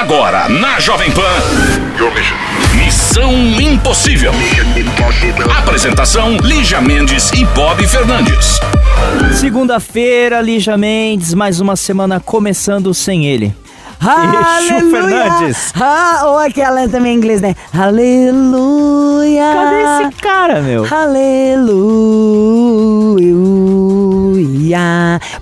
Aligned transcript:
Agora, 0.00 0.48
na 0.48 0.80
Jovem 0.80 1.10
Pan. 1.10 1.20
Missão 2.74 3.30
Impossível. 3.60 4.32
Apresentação: 5.58 6.38
Lígia 6.38 6.80
Mendes 6.80 7.30
e 7.32 7.44
Bob 7.44 7.86
Fernandes. 7.86 8.58
Segunda-feira, 9.34 10.40
Lígia 10.40 10.78
Mendes, 10.78 11.34
mais 11.34 11.60
uma 11.60 11.76
semana 11.76 12.18
começando 12.18 12.94
sem 12.94 13.26
ele. 13.26 13.54
Aleluia! 14.00 14.90
Fernandes. 14.90 15.70
Ah, 15.78 16.22
ou 16.28 16.38
aquela 16.38 16.88
também 16.88 17.12
em 17.12 17.16
inglês, 17.18 17.42
né? 17.42 17.54
Aleluia! 17.70 19.52
Cadê 19.52 19.82
esse 19.82 20.22
cara, 20.22 20.62
meu? 20.62 20.86
Aleluia! 20.90 21.50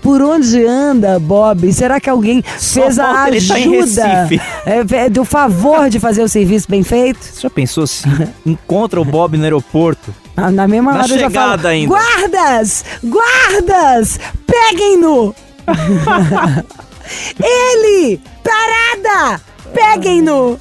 Por 0.03 0.23
onde 0.23 0.65
anda, 0.65 1.19
Bob? 1.19 1.73
Será 1.73 2.01
que 2.01 2.09
alguém 2.09 2.43
Só 2.59 2.83
fez 2.83 2.99
a 2.99 3.05
tá 3.05 3.25
ajuda 3.25 4.29
é, 4.67 5.05
é, 5.05 5.09
do 5.11 5.25
favor 5.25 5.89
de 5.89 5.99
fazer 5.99 6.23
o 6.23 6.29
serviço 6.29 6.67
bem 6.69 6.83
feito? 6.83 7.21
Você 7.23 7.43
já 7.43 7.51
pensou 7.51 7.87
se 7.87 8.05
encontra 8.47 9.01
o 9.01 9.05
Bob 9.05 9.37
no 9.37 9.45
aeroporto? 9.45 10.15
Ah, 10.37 10.51
Na 10.51 10.69
mesma 10.69 10.93
Na 10.93 10.99
hora 11.03 11.13
eu 11.13 11.19
já 11.19 11.31
falo, 11.31 11.51
chegada 11.53 11.69
ainda. 11.69 11.89
guardas! 11.89 12.85
Guardas! 13.03 14.21
Peguem-no! 14.47 15.35
Ele! 17.41 18.21
Parada! 18.43 19.41
Peguem-no! 19.73 20.59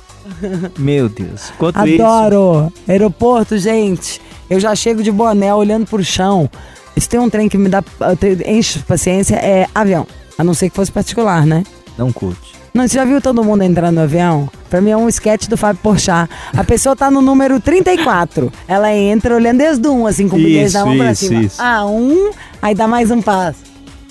Meu 0.78 1.08
Deus. 1.10 1.52
Enquanto 1.56 1.88
isso, 1.88 2.04
Adoro! 2.04 2.72
Aeroporto, 2.88 3.58
gente. 3.58 4.22
Eu 4.50 4.60
já 4.60 4.74
chego 4.76 5.04
de 5.04 5.12
boné 5.12 5.54
olhando 5.54 5.86
pro 5.86 6.04
chão. 6.04 6.50
Se 7.00 7.08
tem 7.10 7.20
um 7.20 7.30
trem 7.30 7.48
que 7.48 7.58
me 7.58 7.70
dá 7.70 7.84
enche 8.46 8.80
paciência, 8.80 9.36
é 9.36 9.68
avião. 9.74 10.08
A 10.38 10.44
não 10.44 10.54
ser 10.54 10.70
que 10.70 10.76
fosse 10.76 10.92
particular, 10.92 11.46
né? 11.46 11.64
não 11.98 12.12
curte. 12.12 12.56
Não, 12.74 12.88
você 12.88 12.94
já 12.94 13.04
viu 13.06 13.20
todo 13.20 13.44
mundo 13.44 13.64
entrando 13.64 13.96
no 13.96 14.02
avião? 14.02 14.48
Pra 14.70 14.80
mim 14.80 14.92
é 14.92 14.98
um 14.98 15.10
sketch 15.10 15.48
do 15.48 15.58
Fábio 15.58 15.82
Porchat. 15.82 16.30
A 16.56 16.64
pessoa 16.64 16.96
tá 16.96 17.10
no 17.10 17.22
número 17.22 17.60
34. 17.60 18.52
Ela 18.68 18.94
entra 18.94 19.34
olhando 19.34 19.58
desde 19.58 19.88
um, 19.88 20.06
assim, 20.06 20.30
com 20.30 20.36
o 20.36 20.40
bilhete 20.40 20.74
da 20.74 20.86
mão 20.86 20.96
pra 20.96 21.12
Isso, 21.12 21.26
cima. 21.26 21.42
isso. 21.42 21.56
Ah, 21.60 21.88
um, 21.88 22.30
aí 22.62 22.76
dá 22.76 22.88
mais 22.88 23.10
um 23.10 23.20
passo. 23.20 23.60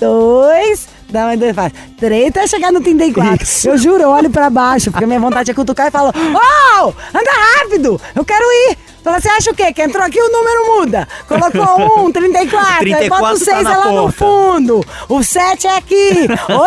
Dois, 0.00 0.88
dá 1.08 1.26
mais 1.26 1.38
dois 1.38 1.54
passos. 1.54 1.78
Três, 1.96 2.28
até 2.28 2.46
chegar 2.48 2.72
no 2.72 2.80
34. 2.80 3.44
Isso. 3.44 3.68
Eu 3.68 3.78
juro, 3.78 4.02
eu 4.02 4.10
olho 4.10 4.30
pra 4.30 4.50
baixo, 4.50 4.90
porque 4.90 5.06
minha 5.06 5.20
vontade 5.20 5.50
é 5.50 5.54
cutucar 5.54 5.86
e 5.86 5.90
falo, 5.92 6.12
oh, 6.12 6.86
anda 7.14 7.30
rápido, 7.60 8.00
eu 8.16 8.24
quero 8.24 8.44
ir. 8.44 8.78
Fala, 9.06 9.20
você 9.20 9.28
acha 9.28 9.50
o 9.52 9.54
quê? 9.54 9.72
Que 9.72 9.82
entrou 9.82 10.02
aqui 10.04 10.20
o 10.20 10.32
número 10.32 10.66
muda. 10.80 11.06
Colocou 11.28 12.06
um, 12.06 12.10
34, 12.12 12.68
aí 12.72 12.78
34 12.78 13.08
bota 13.08 13.34
o 13.34 13.38
tá 13.38 13.44
6 13.44 13.62
na 13.62 13.72
é 13.72 13.76
lá 13.76 13.84
no 13.86 13.92
ponta. 13.92 14.12
fundo. 14.12 14.86
O 15.08 15.22
7 15.22 15.66
é 15.68 15.76
aqui, 15.76 16.12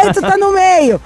8 0.05 0.21
tá 0.21 0.37
no 0.37 0.53
meio. 0.53 1.01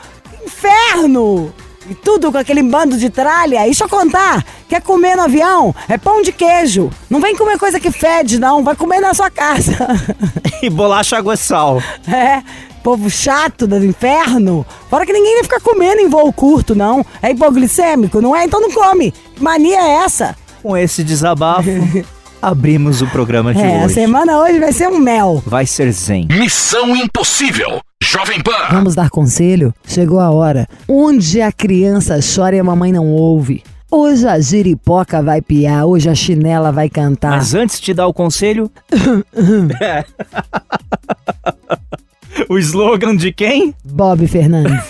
Inferno! 0.46 1.52
E 1.90 1.96
tudo 1.96 2.32
com 2.32 2.38
aquele 2.38 2.62
bando 2.62 2.98
de 2.98 3.10
tralha. 3.10 3.62
E 3.62 3.66
deixa 3.66 3.84
eu 3.86 3.90
contar, 3.90 4.46
quer 4.70 4.80
comer 4.82 5.16
no 5.18 5.24
avião? 5.24 5.74
É 5.90 5.98
pão 5.98 6.22
de 6.22 6.32
queijo. 6.32 6.92
Não 7.10 7.20
vem 7.20 7.36
comer 7.36 7.58
coisa 7.58 7.80
que 7.80 7.90
fede, 7.92 8.40
não. 8.40 8.64
Vai 8.64 8.76
comer 8.76 9.00
na 9.02 9.14
sua 9.16 9.32
casa. 9.32 9.76
E 10.62 10.70
bolacha 10.70 11.18
água 11.18 11.34
e 11.34 11.38
sal. 11.38 11.82
é, 12.08 12.42
povo 12.82 13.10
chato 13.10 13.68
do 13.68 13.84
inferno. 13.84 14.66
Fora 14.90 15.06
que 15.06 15.12
ninguém 15.12 15.34
vai 15.34 15.44
ficar 15.44 15.60
comendo 15.60 16.00
em 16.00 16.08
voo 16.08 16.32
curto, 16.32 16.74
não. 16.74 17.06
É 17.22 17.32
hipoglicêmico, 17.32 18.22
não 18.22 18.34
é? 18.34 18.46
Então 18.46 18.62
não 18.62 18.72
come. 18.72 19.12
Que 19.36 19.44
mania 19.44 19.82
é 19.82 19.96
essa? 20.06 20.38
Com 20.64 20.76
esse 20.78 21.04
desabafo, 21.04 21.70
abrimos 22.42 23.02
o 23.02 23.08
programa 23.08 23.54
de 23.54 23.60
é, 23.60 23.82
a 23.82 23.86
hoje. 23.86 23.96
semana 23.96 24.40
hoje 24.40 24.60
vai 24.60 24.72
ser 24.72 24.88
um 24.88 24.98
mel. 24.98 25.44
Vai 25.46 25.66
ser 25.66 25.92
zen. 25.92 26.26
Missão 26.32 26.96
Impossível. 26.96 27.82
Jovem 28.02 28.42
Pan. 28.42 28.70
Vamos 28.72 28.96
dar 28.96 29.10
conselho? 29.10 29.74
Chegou 29.86 30.22
a 30.22 30.32
hora. 30.32 30.66
Onde 30.88 31.42
a 31.42 31.52
criança 31.52 32.18
chora 32.22 32.56
e 32.56 32.60
a 32.60 32.64
mamãe 32.64 32.94
não 32.94 33.08
ouve. 33.08 33.62
Hoje 33.92 34.26
a 34.26 34.40
giripoca 34.40 35.22
vai 35.22 35.42
piar, 35.42 35.86
hoje 35.86 36.10
a 36.10 36.16
chinela 36.16 36.72
vai 36.72 36.90
cantar. 36.90 37.32
Mas 37.32 37.54
antes 37.54 37.82
de 37.82 37.94
dar 37.94 38.08
o 38.08 38.14
conselho. 38.14 38.72
o 42.50 42.58
slogan 42.58 43.18
de 43.18 43.34
quem? 43.34 43.76
Bob 43.84 44.26
Fernandes. 44.28 44.82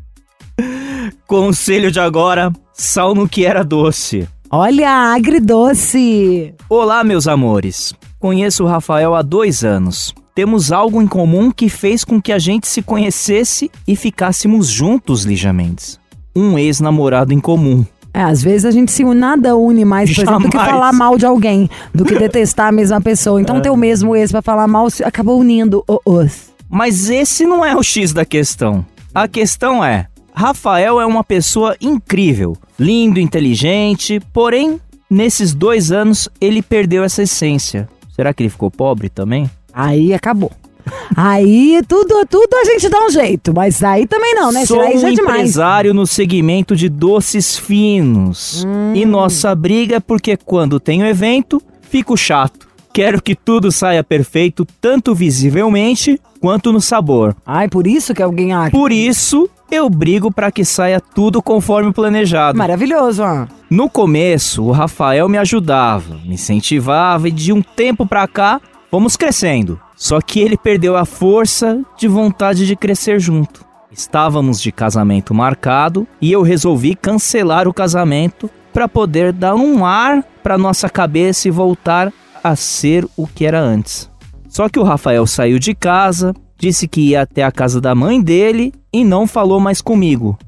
Conselho 1.26 1.90
de 1.90 1.98
agora: 1.98 2.52
sal 2.72 3.14
no 3.14 3.26
que 3.28 3.44
era 3.46 3.64
doce. 3.64 4.28
Olha, 4.50 4.90
agridoce. 5.14 6.52
Olá, 6.68 7.04
meus 7.04 7.28
amores. 7.28 7.94
Conheço 8.18 8.64
o 8.64 8.66
Rafael 8.66 9.14
há 9.14 9.22
dois 9.22 9.62
anos. 9.62 10.12
Temos 10.34 10.72
algo 10.72 11.00
em 11.00 11.06
comum 11.06 11.50
que 11.52 11.68
fez 11.68 12.04
com 12.04 12.20
que 12.20 12.32
a 12.32 12.38
gente 12.38 12.66
se 12.66 12.82
conhecesse 12.82 13.70
e 13.86 13.94
ficássemos 13.94 14.66
juntos, 14.68 15.22
Lígia 15.24 15.52
Mendes. 15.52 16.00
Um 16.34 16.58
ex-namorado 16.58 17.32
em 17.32 17.38
comum. 17.40 17.84
É, 18.12 18.22
às 18.22 18.42
vezes 18.42 18.64
a 18.64 18.72
gente 18.72 18.90
se 18.90 19.04
nada 19.04 19.54
une 19.56 19.84
mais, 19.84 20.12
por 20.12 20.22
exemplo, 20.22 20.42
do 20.42 20.50
que 20.50 20.56
falar 20.58 20.92
mal 20.92 21.16
de 21.16 21.24
alguém, 21.26 21.70
do 21.94 22.04
que 22.04 22.18
detestar 22.18 22.66
a 22.68 22.72
mesma 22.72 23.00
pessoa. 23.00 23.40
Então 23.40 23.60
ter 23.60 23.70
o 23.70 23.76
mesmo 23.76 24.16
ex 24.16 24.32
pra 24.32 24.42
falar 24.42 24.66
mal 24.66 24.90
se- 24.90 25.04
acabou 25.04 25.38
unindo 25.38 25.84
o- 25.86 26.00
os. 26.04 26.50
Mas 26.68 27.08
esse 27.08 27.44
não 27.46 27.64
é 27.64 27.76
o 27.76 27.82
X 27.84 28.12
da 28.12 28.24
questão. 28.24 28.84
A 29.14 29.28
questão 29.28 29.84
é: 29.84 30.08
Rafael 30.34 31.00
é 31.00 31.06
uma 31.06 31.22
pessoa 31.22 31.76
incrível, 31.80 32.56
lindo, 32.80 33.20
inteligente, 33.20 34.18
porém, 34.32 34.80
nesses 35.08 35.52
dois 35.52 35.92
anos 35.92 36.30
ele 36.40 36.62
perdeu 36.62 37.04
essa 37.04 37.22
essência. 37.22 37.86
Será 38.16 38.32
que 38.32 38.42
ele 38.42 38.48
ficou 38.48 38.70
pobre 38.70 39.10
também? 39.10 39.50
Aí 39.70 40.14
acabou. 40.14 40.50
Aí 41.14 41.82
tudo, 41.86 42.26
tudo 42.26 42.54
a 42.54 42.64
gente 42.64 42.88
dá 42.88 43.04
um 43.04 43.10
jeito, 43.10 43.52
mas 43.54 43.82
aí 43.84 44.06
também 44.06 44.34
não, 44.34 44.50
né? 44.50 44.64
Sou 44.64 44.80
aí 44.80 44.96
um 44.96 45.00
já 45.00 45.08
é 45.08 45.12
empresário 45.12 45.92
no 45.92 46.06
segmento 46.06 46.74
de 46.74 46.88
doces 46.88 47.58
finos. 47.58 48.64
Hum. 48.66 48.94
E 48.94 49.04
nossa 49.04 49.54
briga 49.54 49.96
é 49.96 50.00
porque 50.00 50.38
quando 50.38 50.80
tenho 50.80 51.06
evento, 51.06 51.62
fico 51.82 52.16
chato. 52.16 52.66
Quero 52.92 53.22
que 53.22 53.36
tudo 53.36 53.70
saia 53.70 54.02
perfeito, 54.02 54.66
tanto 54.80 55.14
visivelmente 55.14 56.20
quanto 56.40 56.72
no 56.72 56.80
sabor. 56.80 57.36
Ai, 57.46 57.68
por 57.68 57.86
isso 57.86 58.12
que 58.12 58.22
alguém 58.22 58.52
ah, 58.52 58.68
Por 58.70 58.90
isso, 58.90 59.48
eu 59.70 59.88
brigo 59.88 60.32
para 60.32 60.50
que 60.50 60.64
saia 60.64 61.00
tudo 61.00 61.40
conforme 61.40 61.92
planejado. 61.92 62.58
maravilhoso, 62.58 63.22
ó. 63.22 63.46
No 63.70 63.88
começo, 63.88 64.64
o 64.64 64.72
Rafael 64.72 65.28
me 65.28 65.38
ajudava, 65.38 66.16
me 66.24 66.34
incentivava 66.34 67.28
e 67.28 67.30
de 67.30 67.52
um 67.52 67.62
tempo 67.62 68.04
pra 68.04 68.26
cá, 68.26 68.60
fomos 68.90 69.16
crescendo. 69.16 69.80
Só 69.94 70.20
que 70.20 70.40
ele 70.40 70.56
perdeu 70.56 70.96
a 70.96 71.04
força 71.04 71.80
de 71.96 72.08
vontade 72.08 72.66
de 72.66 72.74
crescer 72.74 73.20
junto. 73.20 73.64
Estávamos 73.92 74.60
de 74.60 74.72
casamento 74.72 75.32
marcado 75.32 76.08
e 76.20 76.32
eu 76.32 76.42
resolvi 76.42 76.96
cancelar 76.96 77.68
o 77.68 77.74
casamento 77.74 78.50
para 78.72 78.88
poder 78.88 79.32
dar 79.32 79.54
um 79.54 79.84
ar 79.84 80.24
para 80.42 80.56
nossa 80.56 80.88
cabeça 80.88 81.48
e 81.48 81.50
voltar 81.50 82.12
a 82.42 82.56
ser 82.56 83.06
o 83.16 83.26
que 83.26 83.46
era 83.46 83.60
antes. 83.60 84.10
Só 84.48 84.68
que 84.68 84.78
o 84.78 84.82
Rafael 84.82 85.26
saiu 85.26 85.58
de 85.58 85.74
casa, 85.74 86.34
disse 86.58 86.88
que 86.88 87.00
ia 87.00 87.22
até 87.22 87.42
a 87.42 87.52
casa 87.52 87.80
da 87.80 87.94
mãe 87.94 88.20
dele 88.20 88.72
e 88.92 89.04
não 89.04 89.26
falou 89.26 89.60
mais 89.60 89.80
comigo. 89.80 90.38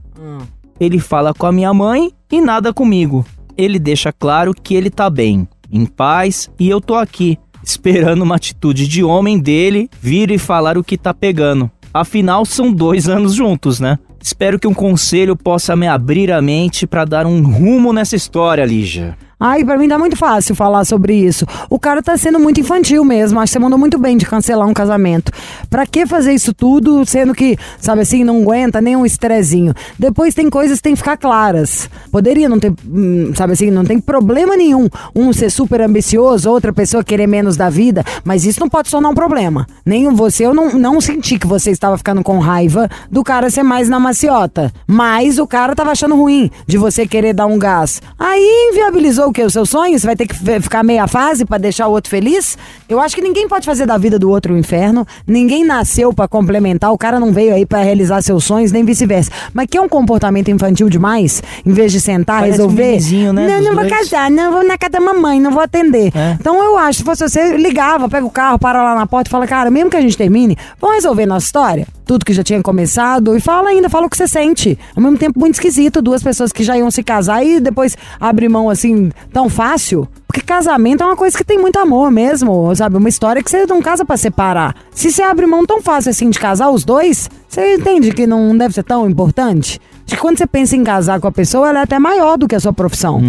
Ele 0.80 0.98
fala 0.98 1.32
com 1.32 1.46
a 1.46 1.52
minha 1.52 1.72
mãe 1.72 2.10
e 2.30 2.40
nada 2.40 2.72
comigo. 2.72 3.24
Ele 3.56 3.78
deixa 3.78 4.12
claro 4.12 4.52
que 4.52 4.74
ele 4.74 4.90
tá 4.90 5.08
bem, 5.08 5.46
em 5.70 5.86
paz 5.86 6.50
e 6.58 6.68
eu 6.68 6.80
tô 6.80 6.96
aqui, 6.96 7.38
esperando 7.62 8.22
uma 8.22 8.36
atitude 8.36 8.88
de 8.88 9.04
homem 9.04 9.38
dele 9.38 9.88
vir 10.00 10.30
e 10.30 10.38
falar 10.38 10.76
o 10.76 10.82
que 10.82 10.98
tá 10.98 11.14
pegando. 11.14 11.70
Afinal, 11.94 12.44
são 12.44 12.72
dois 12.72 13.08
anos 13.08 13.34
juntos, 13.34 13.78
né? 13.78 13.98
Espero 14.20 14.58
que 14.58 14.66
um 14.66 14.74
conselho 14.74 15.36
possa 15.36 15.76
me 15.76 15.86
abrir 15.86 16.32
a 16.32 16.40
mente 16.40 16.86
pra 16.86 17.04
dar 17.04 17.26
um 17.26 17.42
rumo 17.42 17.92
nessa 17.92 18.16
história, 18.16 18.64
Lígia. 18.64 19.16
Ai, 19.44 19.64
pra 19.64 19.76
mim 19.76 19.88
tá 19.88 19.98
muito 19.98 20.14
fácil 20.14 20.54
falar 20.54 20.84
sobre 20.84 21.16
isso. 21.16 21.44
O 21.68 21.76
cara 21.76 22.00
tá 22.00 22.16
sendo 22.16 22.38
muito 22.38 22.60
infantil 22.60 23.04
mesmo. 23.04 23.40
Acho 23.40 23.50
que 23.50 23.54
você 23.54 23.58
mandou 23.58 23.76
muito 23.76 23.98
bem 23.98 24.16
de 24.16 24.24
cancelar 24.24 24.68
um 24.68 24.72
casamento. 24.72 25.32
Pra 25.68 25.84
que 25.84 26.06
fazer 26.06 26.32
isso 26.32 26.54
tudo, 26.54 27.04
sendo 27.04 27.34
que, 27.34 27.58
sabe 27.80 28.02
assim, 28.02 28.22
não 28.22 28.40
aguenta 28.40 28.80
nem 28.80 28.94
um 28.94 29.04
estrezinho? 29.04 29.74
Depois 29.98 30.32
tem 30.32 30.48
coisas 30.48 30.78
que 30.78 30.84
tem 30.84 30.92
que 30.92 30.98
ficar 30.98 31.16
claras. 31.16 31.90
Poderia 32.12 32.48
não 32.48 32.60
ter, 32.60 32.72
hum, 32.86 33.32
sabe 33.34 33.54
assim, 33.54 33.68
não 33.68 33.84
tem 33.84 33.98
problema 33.98 34.56
nenhum 34.56 34.88
um 35.12 35.32
ser 35.32 35.50
super 35.50 35.80
ambicioso, 35.80 36.48
outra 36.48 36.72
pessoa 36.72 37.02
querer 37.02 37.26
menos 37.26 37.56
da 37.56 37.68
vida, 37.68 38.04
mas 38.22 38.46
isso 38.46 38.60
não 38.60 38.68
pode 38.68 38.92
tornar 38.92 39.08
um 39.08 39.14
problema. 39.14 39.66
Nem 39.84 40.08
você, 40.14 40.46
eu 40.46 40.54
não, 40.54 40.74
não 40.74 41.00
senti 41.00 41.36
que 41.36 41.48
você 41.48 41.72
estava 41.72 41.98
ficando 41.98 42.22
com 42.22 42.38
raiva 42.38 42.88
do 43.10 43.24
cara 43.24 43.50
ser 43.50 43.64
mais 43.64 43.88
na 43.88 43.98
maciota. 43.98 44.72
Mas 44.86 45.40
o 45.40 45.48
cara 45.48 45.74
tava 45.74 45.90
achando 45.90 46.14
ruim 46.14 46.48
de 46.64 46.78
você 46.78 47.08
querer 47.08 47.32
dar 47.32 47.46
um 47.46 47.58
gás. 47.58 48.00
Aí 48.16 48.70
inviabilizou 48.70 49.31
o 49.32 49.34
quê? 49.34 49.42
O 49.42 49.50
seu 49.50 49.66
sonho? 49.66 49.98
Você 49.98 50.06
vai 50.06 50.14
ter 50.14 50.26
que 50.26 50.34
ficar 50.60 50.82
meia 50.84 51.06
fase 51.08 51.44
pra 51.44 51.58
deixar 51.58 51.88
o 51.88 51.90
outro 51.90 52.10
feliz? 52.10 52.56
Eu 52.88 53.00
acho 53.00 53.16
que 53.16 53.22
ninguém 53.22 53.48
pode 53.48 53.64
fazer 53.66 53.86
da 53.86 53.96
vida 53.98 54.18
do 54.18 54.30
outro 54.30 54.54
um 54.54 54.58
inferno. 54.58 55.06
Ninguém 55.26 55.64
nasceu 55.64 56.12
pra 56.12 56.28
complementar. 56.28 56.92
O 56.92 56.98
cara 56.98 57.18
não 57.18 57.32
veio 57.32 57.54
aí 57.54 57.66
pra 57.66 57.82
realizar 57.82 58.20
seus 58.22 58.44
sonhos, 58.44 58.70
nem 58.70 58.84
vice-versa. 58.84 59.30
Mas 59.52 59.66
que 59.68 59.78
é 59.78 59.80
um 59.80 59.88
comportamento 59.88 60.50
infantil 60.50 60.88
demais? 60.88 61.42
Em 61.64 61.72
vez 61.72 61.90
de 61.90 62.00
sentar, 62.00 62.40
Parece 62.40 62.60
um 62.60 62.66
resolver. 62.66 62.82
bebezinho, 62.82 63.32
né, 63.32 63.48
Não, 63.48 63.62
não 63.70 63.74
vou 63.74 63.88
casar, 63.88 64.30
não 64.30 64.52
vou 64.52 64.62
na 64.66 64.76
casa 64.78 64.92
da 64.92 65.00
mamãe, 65.00 65.40
não 65.40 65.50
vou 65.50 65.62
atender. 65.62 66.12
É. 66.14 66.36
Então 66.38 66.62
eu 66.62 66.76
acho, 66.78 66.98
se 66.98 67.04
fosse 67.04 67.26
você, 67.28 67.56
ligava, 67.56 68.08
pega 68.08 68.26
o 68.26 68.30
carro, 68.30 68.58
para 68.58 68.82
lá 68.82 68.94
na 68.94 69.06
porta 69.06 69.28
e 69.28 69.30
fala, 69.30 69.46
cara, 69.46 69.70
mesmo 69.70 69.90
que 69.90 69.96
a 69.96 70.00
gente 70.00 70.16
termine, 70.16 70.56
vamos 70.80 70.96
resolver 70.96 71.24
nossa 71.26 71.46
história? 71.46 71.86
Tudo 72.04 72.24
que 72.26 72.32
já 72.34 72.42
tinha 72.42 72.60
começado 72.62 73.34
e 73.36 73.40
fala 73.40 73.70
ainda, 73.70 73.88
fala 73.88 74.06
o 74.06 74.10
que 74.10 74.16
você 74.16 74.28
sente. 74.28 74.78
Ao 74.94 75.02
mesmo 75.02 75.16
tempo, 75.16 75.38
muito 75.40 75.54
esquisito, 75.54 76.02
duas 76.02 76.22
pessoas 76.22 76.52
que 76.52 76.62
já 76.62 76.76
iam 76.76 76.90
se 76.90 77.02
casar 77.02 77.44
e 77.46 77.60
depois 77.60 77.96
abre 78.20 78.48
mão 78.48 78.68
assim, 78.68 79.10
tão 79.32 79.48
fácil. 79.48 80.08
Porque 80.26 80.40
casamento 80.40 81.02
é 81.02 81.06
uma 81.06 81.16
coisa 81.16 81.36
que 81.36 81.44
tem 81.44 81.58
muito 81.58 81.78
amor 81.78 82.10
mesmo, 82.10 82.74
sabe? 82.74 82.96
Uma 82.96 83.08
história 83.08 83.42
que 83.42 83.50
você 83.50 83.66
não 83.66 83.82
casa 83.82 84.04
pra 84.04 84.16
separar. 84.16 84.74
Se 84.90 85.12
você 85.12 85.22
abre 85.22 85.46
mão 85.46 85.66
tão 85.66 85.82
fácil 85.82 86.10
assim 86.10 86.30
de 86.30 86.38
casar 86.38 86.70
os 86.70 86.84
dois, 86.84 87.28
você 87.46 87.74
entende 87.74 88.12
que 88.12 88.26
não 88.26 88.56
deve 88.56 88.72
ser 88.72 88.82
tão 88.82 89.08
importante? 89.08 89.78
Acho 90.06 90.16
que 90.16 90.20
quando 90.20 90.38
você 90.38 90.46
pensa 90.46 90.74
em 90.74 90.82
casar 90.82 91.20
com 91.20 91.28
a 91.28 91.32
pessoa, 91.32 91.68
ela 91.68 91.80
é 91.80 91.82
até 91.82 91.98
maior 91.98 92.38
do 92.38 92.48
que 92.48 92.54
a 92.54 92.60
sua 92.60 92.72
profissão. 92.72 93.20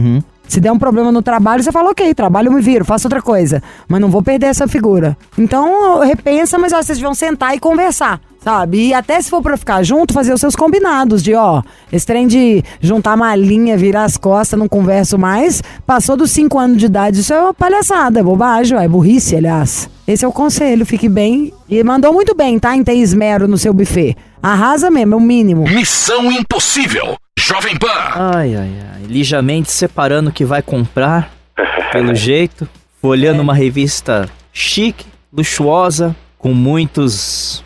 Se 0.48 0.60
der 0.60 0.72
um 0.72 0.78
problema 0.80 1.12
no 1.12 1.22
trabalho, 1.22 1.64
você 1.64 1.72
fala, 1.72 1.92
ok, 1.92 2.14
trabalho 2.14 2.50
eu 2.50 2.54
me 2.54 2.62
viro, 2.62 2.86
faço 2.86 3.08
outra 3.08 3.22
coisa. 3.22 3.62
Mas 3.88 4.00
não 4.00 4.10
vou 4.10 4.22
perder 4.22 4.48
essa 4.48 4.68
figura. 4.68 5.18
Então, 5.38 6.00
repensa, 6.00 6.58
mas 6.58 6.74
ó, 6.74 6.82
vocês 6.82 7.00
vão 7.00 7.14
sentar 7.14 7.56
e 7.56 7.60
conversar, 7.60 8.20
sabe? 8.44 8.88
E 8.88 8.94
até 8.94 9.22
se 9.22 9.30
for 9.30 9.42
pra 9.42 9.56
ficar 9.56 9.84
junto, 9.84 10.14
fazer 10.14 10.34
os 10.34 10.40
seus 10.40 10.56
combinados 10.56 11.24
de, 11.24 11.34
ó, 11.34 11.62
esse 11.92 12.06
trem 12.06 12.28
de 12.28 12.64
juntar 12.82 13.16
malinha, 13.16 13.78
virar 13.78 14.04
as 14.04 14.18
costas, 14.18 14.60
não 14.60 14.68
converso 14.68 15.18
mais, 15.18 15.64
passou 15.88 16.18
dos 16.18 16.32
5 16.32 16.60
anos 16.60 16.78
de 16.78 16.86
idade, 16.86 17.22
isso 17.22 17.34
é 17.34 17.40
uma 17.40 17.54
palhaçada, 17.54 18.20
é 18.20 18.24
bobagem, 18.24 18.78
é 18.78 18.88
burrice, 18.88 19.36
aliás. 19.36 19.90
Esse 20.06 20.26
é 20.26 20.28
o 20.28 20.34
conselho, 20.34 20.86
fique 20.86 21.08
bem. 21.08 21.54
E 21.70 21.82
mandou 21.82 22.12
muito 22.12 22.36
bem, 22.36 22.60
tá? 22.60 22.76
Em 22.76 22.84
ter 22.84 22.96
esmero 22.96 23.48
no 23.48 23.58
seu 23.58 23.74
buffet. 23.74 24.18
Arrasa 24.42 24.92
mesmo, 24.92 25.14
é 25.14 25.18
o 25.18 25.22
mínimo. 25.22 25.64
Missão 25.64 26.30
Impossível. 26.30 27.16
Jovem 27.40 27.78
Pan. 27.78 27.88
Ai, 27.88 28.54
ai, 28.54 28.72
ai. 28.96 29.04
Lijamente 29.08 29.72
separando 29.72 30.30
o 30.30 30.34
que 30.34 30.44
vai 30.44 30.62
comprar, 30.62 31.32
pelo 31.94 32.14
jeito. 32.14 32.68
Folhando 33.02 33.42
uma 33.42 33.54
revista 33.54 34.30
chique, 34.52 35.06
luxuosa, 35.32 36.14
com 36.38 36.54
muitos 36.54 37.63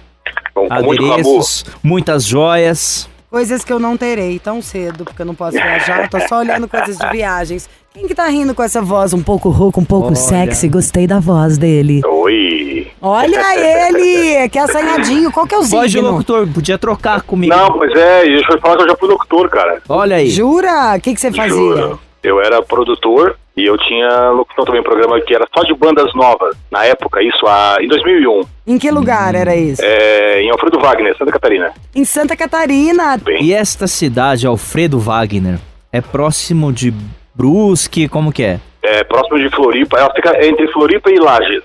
Com, 0.57 0.67
com 0.67 0.83
muito 0.83 0.99
glamour. 1.03 1.19
adereços, 1.19 1.65
muitas 1.83 2.23
joias. 2.25 3.07
Coisas 3.29 3.63
que 3.63 3.71
eu 3.71 3.77
não 3.77 3.97
terei 3.97 4.39
tão 4.39 4.61
cedo, 4.61 5.03
porque 5.03 5.21
eu 5.21 5.25
não 5.25 5.35
posso 5.35 5.51
viajar, 5.51 6.03
eu 6.03 6.09
tô 6.09 6.19
só 6.27 6.39
olhando 6.39 6.67
coisas 6.67 6.97
de 6.97 7.07
viagens. 7.11 7.69
Quem 7.93 8.07
que 8.07 8.15
tá 8.15 8.25
rindo 8.27 8.55
com 8.55 8.63
essa 8.63 8.81
voz 8.81 9.13
um 9.13 9.21
pouco 9.21 9.49
rouca, 9.49 9.79
um 9.79 9.85
pouco 9.85 10.07
Olha. 10.07 10.15
sexy? 10.15 10.67
Gostei 10.69 11.05
da 11.05 11.19
voz 11.19 11.57
dele. 11.57 12.01
Oi. 12.05 12.87
Olha 13.01 13.89
ele, 13.89 14.49
que 14.49 14.57
assanhadinho. 14.57 15.31
Qual 15.31 15.45
que 15.45 15.53
é 15.53 15.57
o 15.57 15.63
Voz 15.63 15.91
de 15.91 15.97
signo? 15.97 16.11
locutor, 16.11 16.47
podia 16.47 16.77
trocar 16.77 17.21
comigo. 17.21 17.55
Não, 17.55 17.73
pois 17.77 17.91
é, 17.95 18.27
e 18.27 18.41
eu 18.41 18.59
falar 18.59 18.77
que 18.77 18.83
eu 18.83 18.89
já 18.89 18.95
fui 18.95 19.09
locutor, 19.09 19.49
cara. 19.49 19.81
Olha 19.89 20.15
aí. 20.17 20.29
Jura? 20.29 20.95
O 20.95 21.01
que, 21.01 21.13
que 21.13 21.19
você 21.21 21.31
fazia? 21.31 21.49
Juro. 21.49 21.99
Eu 22.23 22.41
era 22.41 22.61
produtor 22.63 23.37
e 23.57 23.65
eu 23.65 23.77
tinha 23.77 24.29
locutor 24.29 24.65
também, 24.65 24.79
um 24.81 24.83
programa 24.83 25.19
que 25.19 25.33
era 25.35 25.45
só 25.53 25.63
de 25.63 25.73
bandas 25.73 26.13
novas. 26.13 26.55
Na 26.71 26.85
época, 26.85 27.21
isso 27.23 27.45
há, 27.47 27.77
em 27.81 27.87
2001, 27.87 28.43
Em 28.67 28.77
que 28.77 28.89
lugar 28.91 29.33
era 29.35 29.55
isso? 29.55 29.81
é, 29.83 30.41
em 30.43 30.49
Alfredo 30.51 30.79
Wagner, 30.79 31.17
Santa 31.17 31.31
Catarina. 31.31 31.71
Em 31.95 32.05
Santa 32.05 32.37
Catarina. 32.37 33.17
Bem, 33.17 33.43
E 33.43 33.53
esta 33.53 33.87
cidade, 33.87 34.45
Alfredo 34.47 34.99
Wagner, 34.99 35.59
é 35.91 35.99
próximo 36.01 36.71
de 36.71 36.93
Brusque, 37.35 38.07
como 38.07 38.31
que 38.31 38.43
é? 38.43 38.59
é, 38.83 39.03
próximo 39.03 39.37
de 39.37 39.49
Floripa, 39.49 39.97
ela 39.99 40.13
fica 40.13 40.45
entre 40.45 40.67
Floripa 40.71 41.09
e 41.11 41.19
Lages. 41.19 41.61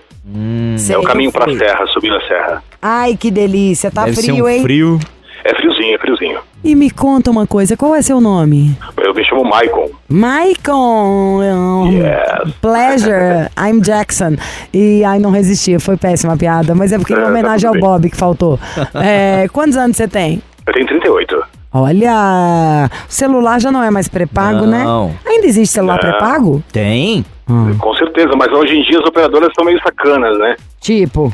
Sei, 0.78 0.94
é 0.94 0.98
o 0.98 1.02
caminho 1.02 1.30
pra 1.32 1.46
serra, 1.56 1.86
subindo 1.88 2.16
a 2.16 2.20
serra. 2.26 2.62
Ai, 2.80 3.16
que 3.16 3.30
delícia. 3.30 3.90
Tá 3.90 4.04
Deve 4.04 4.16
ser 4.16 4.30
frio, 4.32 4.44
um 4.44 4.48
hein? 4.48 4.62
frio. 4.62 4.98
É 5.44 5.54
friozinho, 5.54 5.94
é 5.94 5.98
friozinho. 5.98 6.38
E 6.62 6.74
me 6.74 6.90
conta 6.90 7.30
uma 7.30 7.46
coisa, 7.46 7.76
qual 7.76 7.94
é 7.94 8.02
seu 8.02 8.20
nome? 8.20 8.76
Eu 9.02 9.12
me 9.12 9.24
chamo 9.24 9.44
Maicon. 9.44 9.88
Maicon, 10.08 11.40
um, 11.42 11.92
Yes. 11.92 12.54
Pleasure, 12.60 13.48
I'm 13.58 13.80
Jackson. 13.80 14.36
E 14.72 15.02
ai, 15.04 15.18
não 15.18 15.30
resisti, 15.30 15.78
foi 15.78 15.96
péssima 15.96 16.34
a 16.34 16.36
piada, 16.36 16.74
mas 16.74 16.92
é 16.92 16.98
porque 16.98 17.12
em 17.12 17.16
É, 17.16 17.20
tá 17.22 17.28
homenagem 17.28 17.66
ao 17.66 17.74
tudo 17.74 17.82
bem. 17.82 17.90
Bob 17.90 18.10
que 18.10 18.16
faltou. 18.16 18.58
É, 18.94 19.48
quantos 19.52 19.76
anos 19.76 19.96
você 19.96 20.06
tem? 20.06 20.40
Eu 20.66 20.72
tenho 20.72 20.86
38. 20.86 21.42
Olha, 21.74 22.88
o 23.08 23.12
celular 23.12 23.58
já 23.60 23.72
não 23.72 23.82
é 23.82 23.90
mais 23.90 24.06
pré-pago, 24.08 24.66
né? 24.66 24.84
Não. 24.84 25.12
Ainda 25.26 25.46
existe 25.46 25.72
celular 25.72 25.98
pré-pago? 25.98 26.62
Tem. 26.70 27.24
Hum, 27.48 27.76
Com 27.78 27.94
certeza, 27.94 28.30
mas 28.36 28.52
hoje 28.52 28.74
em 28.76 28.82
dia 28.82 28.98
as 29.00 29.06
operadoras 29.06 29.50
são 29.56 29.64
meio 29.64 29.80
sacanas, 29.82 30.38
né? 30.38 30.54
tipo, 30.80 31.32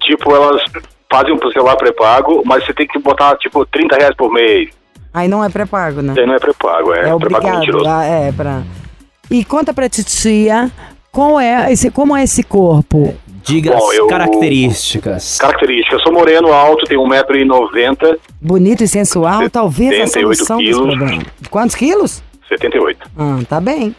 Tipo, 0.00 0.34
elas 0.34 0.62
fazem 1.10 1.32
um 1.34 1.50
celular 1.52 1.76
pré-pago, 1.76 2.42
mas 2.44 2.64
você 2.64 2.72
tem 2.72 2.86
que 2.86 2.98
botar, 2.98 3.36
tipo, 3.36 3.64
30 3.66 3.96
reais 3.96 4.14
por 4.16 4.32
mês. 4.32 4.70
aí 5.12 5.26
não 5.28 5.42
é 5.44 5.48
pré-pago, 5.48 6.00
né? 6.02 6.14
Aí 6.16 6.26
não 6.26 6.34
é 6.34 6.38
pré-pago, 6.38 6.92
é, 6.94 7.08
É 7.10 7.16
pré-pago 7.18 7.50
mentiroso. 7.58 7.88
ah, 7.88 8.04
É, 8.04 8.32
pra... 8.32 8.62
E 9.30 9.44
conta 9.44 9.72
pra 9.72 9.88
titia, 9.88 10.70
qual 11.12 11.38
é 11.40 11.72
esse, 11.72 11.90
como 11.90 12.16
é 12.16 12.24
esse 12.24 12.42
corpo? 12.42 13.14
Diga 13.42 13.70
Bom, 13.76 13.90
as 13.90 13.96
eu- 13.96 14.06
características. 14.08 15.38
Característica, 15.38 15.96
eu 15.96 16.00
sou 16.00 16.12
moreno, 16.12 16.52
alto, 16.52 16.84
tenho 16.86 17.02
1,90m, 17.02 18.18
Bonito 18.40 18.82
e 18.84 18.88
sensual? 18.88 19.48
Talvez 19.50 19.90
a 20.02 20.06
78 20.06 20.36
solução 20.36 20.56
dos 20.58 20.66
quilos. 20.66 20.96
problemas. 20.98 21.26
Quantos 21.50 21.74
quilos? 21.76 22.22
78. 22.48 22.98
Ah, 23.16 23.38
tá 23.48 23.60
bem. 23.60 23.94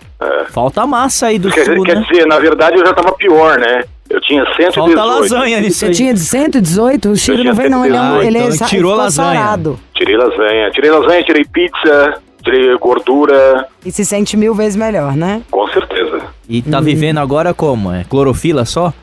Falta 0.49 0.85
massa 0.85 1.27
aí 1.27 1.39
do 1.39 1.49
Quer, 1.49 1.65
sul, 1.65 1.83
quer 1.83 1.95
né? 1.95 2.05
dizer, 2.09 2.25
na 2.27 2.37
verdade 2.39 2.77
eu 2.77 2.85
já 2.85 2.93
tava 2.93 3.13
pior, 3.13 3.57
né? 3.57 3.83
Eu 4.11 4.21
tinha 4.21 4.43
118. 4.45 4.73
Falta 4.73 5.03
lasanha 5.03 5.59
nisso 5.61 5.79
Você 5.79 5.91
tinha 5.91 6.13
de 6.13 6.19
118? 6.19 7.09
O 7.09 7.15
Chiro 7.15 7.39
Eu 7.39 7.43
não 7.45 7.53
veio, 7.55 7.69
não. 7.69 7.85
Ele 7.85 7.95
é, 7.95 8.01
118. 8.21 8.27
ele 8.27 8.37
é 8.37 8.41
então 8.41 8.57
sa- 8.57 8.65
tirou 8.65 8.95
lasanha. 8.95 9.39
sarado. 9.39 9.79
Tirei 9.95 10.17
lasanha. 10.17 10.71
Tirei 10.71 10.91
lasanha, 10.91 11.23
tirei 11.23 11.45
pizza, 11.45 12.13
tirei 12.43 12.77
gordura. 12.77 13.67
E 13.85 13.91
se 13.91 14.03
sente 14.05 14.35
mil 14.35 14.53
vezes 14.53 14.75
melhor, 14.75 15.15
né? 15.15 15.41
Com 15.49 15.67
certeza. 15.69 16.21
E 16.49 16.61
tá 16.61 16.79
Uhum. 16.79 16.83
vivendo 16.83 17.19
agora 17.19 17.53
como? 17.53 17.91
É 17.93 18.03
clorofila 18.03 18.65
só? 18.65 18.93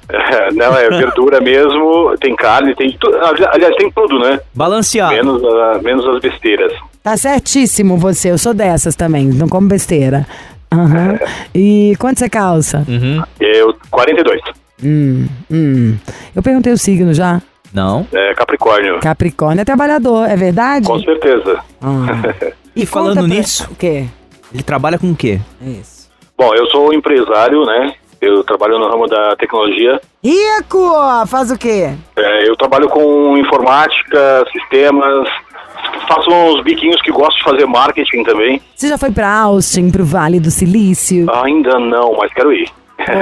Não, 0.55 0.77
é 0.77 0.89
verdura 0.91 1.41
mesmo, 1.41 2.15
tem 2.21 2.35
carne, 2.37 2.75
tem 2.75 2.97
tudo. 3.01 3.17
Aliás, 3.17 3.75
tem 3.77 3.91
tudo, 3.91 4.19
né? 4.19 4.41
Balanceado. 4.55 5.15
Menos, 5.15 5.43
a- 5.45 5.81
menos 5.83 6.07
as 6.07 6.21
besteiras. 6.21 6.73
Tá 7.03 7.17
certíssimo 7.17 7.97
você. 7.97 8.31
Eu 8.31 8.39
sou 8.39 8.53
dessas 8.53 8.95
também. 8.95 9.25
Não 9.27 9.49
como 9.49 9.69
besteira. 9.69 10.27
Aham. 10.73 11.19
E 11.55 11.95
quanto 11.99 12.19
você 12.19 12.29
calça? 12.29 12.85
Uhum. 12.87 13.23
Eu, 13.41 13.75
42. 13.91 14.41
Hum, 14.83 15.27
hum. 15.51 15.97
Eu 16.35 16.43
perguntei 16.43 16.73
o 16.73 16.79
signo 16.79 17.13
já. 17.13 17.41
Não. 17.73 18.07
É, 18.13 18.33
Capricórnio. 18.35 18.99
Capricórnio 19.01 19.61
é 19.61 19.65
trabalhador, 19.65 20.29
é 20.29 20.37
verdade? 20.37 20.87
Com 20.87 20.99
certeza. 21.01 21.59
Ah. 21.83 22.53
E 22.77 22.87
falando 22.87 23.15
pra- 23.19 23.27
nisso? 23.27 23.67
O 23.73 23.75
quê? 23.75 24.05
Ele 24.55 24.63
trabalha 24.63 24.97
com 25.01 25.11
o 25.11 25.17
quê? 25.17 25.41
Isso. 25.61 26.09
Bom, 26.39 26.55
eu 26.55 26.65
sou 26.67 26.95
empresário, 26.95 27.65
né? 27.65 27.93
Eu 28.21 28.45
trabalho 28.45 28.79
no 28.79 28.89
ramo 28.89 29.09
da 29.09 29.35
tecnologia. 29.35 30.01
Rico! 30.23 30.93
Faz 31.27 31.51
o 31.51 31.59
quê? 31.59 31.91
É, 32.17 32.49
eu 32.49 32.55
trabalho 32.57 32.89
com 32.89 33.37
informática, 33.37 34.45
sistemas. 34.53 35.29
Faço 36.07 36.31
uns 36.31 36.63
biquinhos 36.63 37.03
que 37.03 37.11
gosto 37.11 37.37
de 37.39 37.43
fazer 37.43 37.67
marketing 37.67 38.23
também. 38.23 38.63
Você 38.77 38.89
já 38.89 38.97
foi 38.97 39.11
pra 39.11 39.29
Austin, 39.29 39.91
pro 39.91 40.05
Vale 40.05 40.39
do 40.39 40.51
Silício? 40.53 41.27
Ainda 41.43 41.81
não, 41.81 42.17
mas 42.17 42.33
quero 42.33 42.53
ir. 42.53 42.69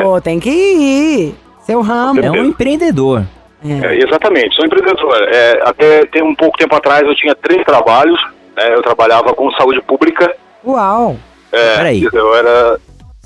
Pô, 0.02 0.20
tem 0.20 0.38
que 0.38 0.50
ir. 0.50 1.34
Seu 1.66 1.80
ramo. 1.80 2.20
É 2.20 2.30
um 2.30 2.44
empreendedor. 2.44 3.24
É. 3.64 3.86
É, 3.86 3.98
exatamente, 3.98 4.54
sou 4.54 4.64
empreendedor. 4.64 5.12
É, 5.28 5.62
até 5.64 6.06
tem 6.06 6.22
um 6.22 6.34
pouco 6.34 6.56
tempo 6.56 6.74
atrás 6.76 7.02
eu 7.02 7.14
tinha 7.16 7.34
três 7.34 7.64
trabalhos. 7.64 8.18
né? 8.56 8.72
eu 8.72 8.82
trabalhava 8.82 9.34
com 9.34 9.50
saúde 9.52 9.82
pública. 9.82 10.32
Uau! 10.64 11.16
É, 11.50 11.76
Peraí. 11.76 12.08
Eu 12.12 12.36
era 12.36 12.78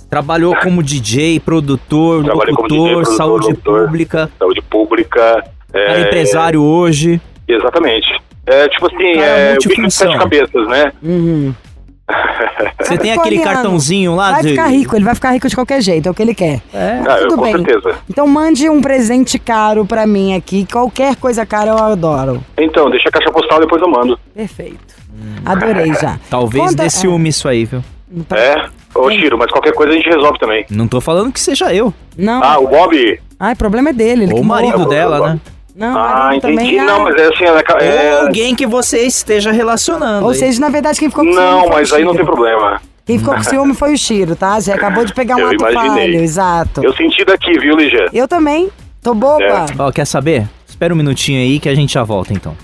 Trabalhou 0.09 0.56
como 0.56 0.82
DJ, 0.82 1.38
produtor, 1.38 2.25
Trabalhei 2.25 2.52
locutor, 2.52 2.78
DJ, 2.78 2.92
produtor, 2.94 3.16
saúde 3.16 3.49
locutor. 3.49 3.85
pública, 3.85 4.30
saúde 4.38 4.62
pública. 4.62 5.44
É, 5.73 6.00
empresário 6.00 6.62
hoje. 6.62 7.20
Exatamente. 7.47 8.09
É 8.47 8.68
tipo 8.68 8.87
assim, 8.87 9.12
é 9.20 9.52
o 9.52 9.68
bicho 9.68 9.82
de 9.82 9.90
sete 9.94 10.18
cabeças, 10.18 10.66
né? 10.66 10.92
Uhum. 11.02 11.54
Você 12.81 12.99
tem 12.99 13.12
aquele 13.12 13.38
cartãozinho 13.40 14.14
lá 14.17 14.33
Vai 14.33 14.43
de... 14.43 14.49
ficar 14.50 14.67
rico, 14.69 14.97
ele 14.97 15.05
vai 15.05 15.14
ficar 15.14 15.31
rico 15.33 15.49
de 15.49 15.55
qualquer 15.55 15.81
jeito, 15.83 16.07
é 16.09 16.11
o 16.11 16.14
que 16.14 16.23
ele 16.23 16.35
quer. 16.35 16.61
É. 16.73 17.00
Ah, 17.07 17.19
eu, 17.19 17.29
Tudo 17.29 17.37
com 17.37 17.43
bem. 17.45 17.52
certeza. 17.52 17.95
Então 18.09 18.26
mande 18.26 18.69
um 18.69 18.81
presente 18.81 19.38
caro 19.38 19.85
pra 19.87 20.07
mim 20.07 20.35
aqui. 20.35 20.67
Qualquer 20.71 21.14
coisa 21.17 21.45
cara 21.47 21.71
eu 21.71 21.79
adoro. 21.79 22.43
Então, 22.59 22.90
deixa 22.90 23.09
a 23.09 23.12
caixa 23.12 23.31
postal 23.31 23.61
depois 23.61 23.81
eu 23.83 23.88
mando. 23.88 24.19
Perfeito. 24.35 24.95
Adorei 25.45 25.93
já. 25.95 26.19
Talvez 26.31 26.71
Conta- 26.71 26.83
dê 26.85 26.90
ciúme 26.90 27.29
isso 27.29 27.47
aí, 27.49 27.64
viu? 27.64 27.83
é, 28.33 28.55
É? 28.55 28.69
Ô, 28.95 29.09
Chiro, 29.11 29.38
mas 29.38 29.50
qualquer 29.52 29.73
coisa 29.73 29.93
a 29.93 29.97
gente 29.97 30.09
resolve 30.09 30.38
também. 30.38 30.64
Não 30.69 30.88
tô 30.88 31.00
falando 31.00 31.31
que 31.33 31.38
seja 31.40 31.73
eu. 31.73 31.95
Não. 32.19 32.43
Ah, 32.43 32.59
o 32.59 32.67
Bob? 32.67 33.21
Ai, 33.38 33.55
problema 33.55 33.90
é 33.90 33.93
dele. 33.93 34.25
Ele 34.25 34.35
Ou 34.35 34.40
o 34.40 34.45
marido 34.45 34.85
dela, 34.87 35.35
né? 35.35 35.40
Não, 35.80 35.99
Ah, 35.99 36.30
entendi. 36.37 36.56
também. 36.58 36.76
Não, 36.84 37.04
mas 37.04 37.16
é 37.16 37.26
assim, 37.28 37.44
ela 37.44 37.60
é- 37.80 38.08
é... 38.08 38.14
Ou 38.16 38.26
alguém 38.26 38.54
que 38.54 38.66
você 38.66 39.00
esteja 39.06 39.50
relacionando. 39.50 40.25
Ou 40.26 40.32
aí. 40.32 40.37
seja, 40.37 40.60
na 40.60 40.68
verdade, 40.68 40.99
quem 41.00 41.08
ficou 41.08 41.25
com 41.25 41.32
ciúme 41.32 41.44
Não, 41.46 41.68
mas 41.70 41.90
aí 41.92 42.04
não 42.04 42.14
tem 42.14 42.25
problema. 42.25 42.80
Quem 43.06 43.18
ficou 43.18 43.34
com 43.34 43.42
ciúme 43.42 43.75
foi 43.75 43.94
o 43.94 43.99
Chiro, 43.99 44.37
tá? 44.37 44.60
Já 44.60 44.75
acabou 44.75 45.04
de 45.06 45.14
pegar 45.14 45.37
um 45.37 45.40
Eu 45.40 45.46
ato 45.49 45.56
imaginei. 45.56 45.88
falho, 46.12 46.14
exato. 46.22 46.84
Eu 46.84 46.94
senti 46.94 47.25
daqui, 47.25 47.58
viu, 47.58 47.75
Lígia? 47.76 48.06
Eu 48.12 48.28
também. 48.28 48.68
Tô 49.02 49.14
boba. 49.14 49.42
É. 49.42 49.66
Ó, 49.78 49.90
quer 49.90 50.04
saber? 50.04 50.46
Espera 50.68 50.92
um 50.92 50.96
minutinho 50.96 51.40
aí 51.40 51.58
que 51.58 51.68
a 51.68 51.75
gente 51.75 51.94
já 51.94 52.04
volta 52.04 52.34
então. 52.34 52.54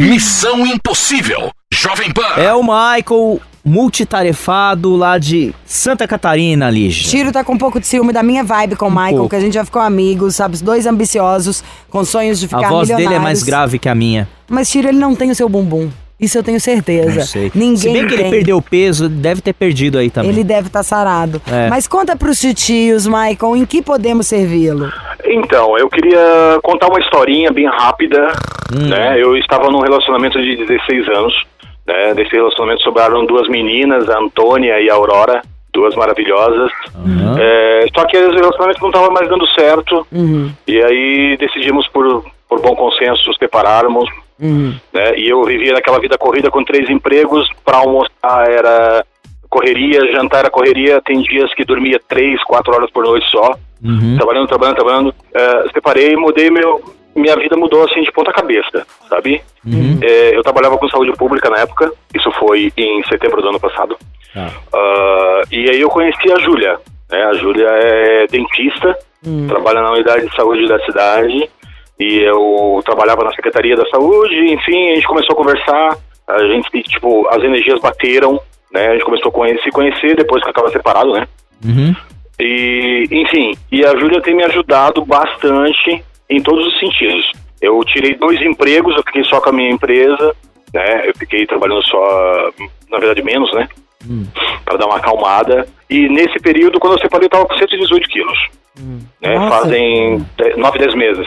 Missão 0.00 0.66
Impossível. 0.66 1.50
Jovem 1.72 2.12
Pan. 2.12 2.34
É 2.36 2.52
o 2.52 2.62
Michael 2.62 3.40
multitarefado 3.64 4.94
lá 4.96 5.18
de 5.18 5.54
Santa 5.64 6.06
Catarina, 6.06 6.68
Lígia. 6.70 7.08
Chiro 7.08 7.32
tá 7.32 7.42
com 7.42 7.54
um 7.54 7.58
pouco 7.58 7.80
de 7.80 7.86
ciúme 7.86 8.12
da 8.12 8.22
minha 8.22 8.44
vibe 8.44 8.76
com 8.76 8.86
o 8.88 8.90
Michael, 8.90 9.10
pouco. 9.16 9.30
que 9.30 9.36
a 9.36 9.40
gente 9.40 9.54
já 9.54 9.64
ficou 9.64 9.80
amigos, 9.80 10.36
sabe? 10.36 10.54
Os 10.54 10.60
dois 10.62 10.86
ambiciosos, 10.86 11.64
com 11.90 12.04
sonhos 12.04 12.38
de 12.40 12.46
ficar 12.48 12.66
A 12.66 12.68
voz 12.68 12.88
dele 12.88 13.14
é 13.14 13.18
mais 13.18 13.42
grave 13.42 13.78
que 13.78 13.88
a 13.88 13.94
minha. 13.94 14.28
Mas 14.48 14.68
Chiro, 14.68 14.88
ele 14.88 14.98
não 14.98 15.14
tem 15.14 15.30
o 15.30 15.34
seu 15.34 15.48
bumbum. 15.48 15.88
Isso 16.20 16.38
eu 16.38 16.42
tenho 16.44 16.60
certeza. 16.60 17.16
Não 17.20 17.26
sei. 17.26 17.50
Ninguém 17.54 17.76
Se 17.76 17.88
bem 17.92 18.06
que 18.06 18.14
ele 18.14 18.22
tem. 18.22 18.30
perdeu 18.30 18.62
peso, 18.62 19.08
deve 19.08 19.40
ter 19.40 19.52
perdido 19.52 19.98
aí 19.98 20.08
também. 20.10 20.30
Ele 20.30 20.44
deve 20.44 20.68
estar 20.68 20.82
sarado. 20.82 21.42
É. 21.50 21.68
Mas 21.68 21.88
conta 21.88 22.14
pros 22.16 22.38
titios, 22.38 23.06
Michael, 23.06 23.56
em 23.56 23.66
que 23.66 23.82
podemos 23.82 24.26
servi-lo? 24.28 24.92
Então, 25.24 25.76
eu 25.76 25.88
queria 25.88 26.20
contar 26.62 26.86
uma 26.88 27.00
historinha 27.00 27.50
bem 27.52 27.66
rápida, 27.66 28.32
Hum. 28.72 28.86
né? 28.88 29.20
Eu 29.20 29.36
estava 29.36 29.68
num 29.70 29.80
relacionamento 29.80 30.40
de 30.40 30.56
16 30.56 31.08
anos, 31.08 31.34
né? 31.86 32.14
Desse 32.14 32.32
relacionamento 32.34 32.82
sobraram 32.82 33.24
duas 33.26 33.48
meninas, 33.48 34.08
a 34.08 34.18
Antônia 34.18 34.80
e 34.80 34.90
a 34.90 34.94
Aurora, 34.94 35.42
duas 35.72 35.94
maravilhosas. 35.96 36.70
Aham. 36.94 37.36
É, 37.38 37.86
só 37.94 38.04
que 38.06 38.16
o 38.16 38.32
relacionamento 38.32 38.80
não 38.80 38.88
estava 38.90 39.10
mais 39.10 39.28
dando 39.28 39.46
certo, 39.48 40.06
Uhum, 40.12 40.50
e 40.66 40.82
aí 40.82 41.36
decidimos 41.36 41.86
por, 41.88 42.24
por 42.48 42.60
bom 42.60 42.74
consenso 42.76 43.26
nos 43.26 43.36
separarmos, 43.36 44.08
uhum. 44.40 44.74
né? 44.92 45.18
E 45.18 45.28
eu 45.28 45.42
vivia 45.44 45.72
naquela 45.72 46.00
vida 46.00 46.16
corrida 46.16 46.50
com 46.50 46.64
três 46.64 46.88
empregos, 46.88 47.48
para 47.64 47.78
almoçar 47.78 48.48
era 48.48 49.04
correria, 49.50 50.12
jantar 50.12 50.40
era 50.40 50.50
correria, 50.50 51.00
tem 51.04 51.20
dias 51.22 51.52
que 51.54 51.64
dormia 51.64 52.00
três, 52.08 52.42
quatro 52.44 52.74
horas 52.74 52.90
por 52.90 53.04
noite 53.04 53.26
só 53.30 53.54
Uhum. 53.84 54.16
trabalhando, 54.16 54.48
trabalhando, 54.48 54.76
trabalhando. 54.76 55.14
É, 55.34 55.68
separei, 55.74 56.16
mudei 56.16 56.50
meu. 56.50 56.82
Minha 57.14 57.36
vida 57.36 57.56
mudou 57.56 57.84
assim 57.84 58.02
de 58.02 58.12
ponta 58.12 58.32
cabeça, 58.32 58.86
sabe? 59.08 59.40
Uhum. 59.64 60.00
É, 60.02 60.36
eu 60.36 60.42
trabalhava 60.42 60.76
com 60.76 60.88
saúde 60.88 61.12
pública 61.12 61.48
na 61.48 61.58
época, 61.58 61.92
isso 62.14 62.30
foi 62.32 62.72
em 62.76 63.02
setembro 63.04 63.40
do 63.40 63.48
ano 63.48 63.60
passado. 63.60 63.96
Tá. 64.32 64.50
Ah, 64.72 65.42
e 65.50 65.70
aí 65.70 65.80
eu 65.80 65.88
conheci 65.88 66.32
a 66.32 66.38
Júlia. 66.40 66.78
né? 67.10 67.22
A 67.24 67.34
Júlia 67.34 67.68
é 67.68 68.26
dentista, 68.26 68.98
trabalha 69.48 69.80
na 69.80 69.92
unidade 69.92 70.28
de 70.28 70.34
saúde 70.34 70.66
da 70.66 70.78
cidade. 70.80 71.48
E 71.98 72.18
eu 72.18 72.82
trabalhava 72.84 73.22
na 73.22 73.32
Secretaria 73.32 73.76
da 73.76 73.88
Saúde, 73.88 74.34
enfim, 74.52 74.90
a 74.90 74.94
gente 74.96 75.06
começou 75.06 75.34
a 75.34 75.36
conversar. 75.36 75.96
A 76.26 76.44
gente, 76.46 76.82
tipo, 76.82 77.26
as 77.30 77.42
energias 77.42 77.80
bateram, 77.80 78.40
né? 78.72 78.88
A 78.88 78.92
gente 78.94 79.04
começou 79.04 79.30
a 79.30 79.62
se 79.62 79.70
conhecer 79.70 80.16
depois 80.16 80.42
que 80.42 80.48
eu 80.48 80.50
estava 80.50 80.70
separado, 80.70 81.12
né? 81.12 81.28
Uhum. 81.64 81.94
E, 82.40 83.06
enfim, 83.12 83.56
e 83.70 83.84
a 83.84 83.94
Júlia 83.96 84.20
tem 84.20 84.34
me 84.34 84.42
ajudado 84.42 85.04
bastante 85.04 86.02
em 86.28 86.42
todos 86.42 86.66
os 86.66 86.78
sentidos. 86.78 87.32
Eu 87.60 87.82
tirei 87.84 88.14
dois 88.14 88.40
empregos, 88.42 88.94
eu 88.96 89.02
fiquei 89.04 89.24
só 89.24 89.40
com 89.40 89.50
a 89.50 89.52
minha 89.52 89.70
empresa, 89.70 90.34
né? 90.72 91.08
Eu 91.08 91.14
fiquei 91.18 91.46
trabalhando 91.46 91.82
só, 91.84 92.50
na 92.90 92.98
verdade, 92.98 93.22
menos, 93.22 93.52
né? 93.54 93.68
Para 94.64 94.76
dar 94.76 94.86
uma 94.86 94.96
acalmada. 94.96 95.66
E 95.88 96.08
nesse 96.08 96.38
período, 96.40 96.78
quando 96.78 96.94
eu 96.94 96.98
separei, 97.00 97.26
eu 97.26 97.30
tava 97.30 97.46
com 97.46 97.56
118 97.56 98.08
quilos. 98.08 98.38
Né? 99.20 99.34
Nossa. 99.38 99.60
Fazem 99.62 100.26
9, 100.56 100.78
10 100.78 100.94
meses. 100.94 101.26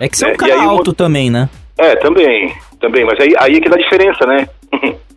É 0.00 0.08
que 0.08 0.16
você 0.16 0.26
é 0.26 0.28
um 0.28 0.30
É, 0.32 0.34
e 0.34 0.36
cara 0.38 0.54
aí 0.54 0.60
alto 0.66 0.92
também, 0.92 1.30
né? 1.30 1.48
É, 1.78 1.96
também, 1.96 2.52
também. 2.80 3.04
Mas 3.04 3.18
aí, 3.20 3.34
aí 3.38 3.56
é 3.56 3.60
que 3.60 3.68
dá 3.68 3.76
diferença, 3.76 4.26
né? 4.26 4.48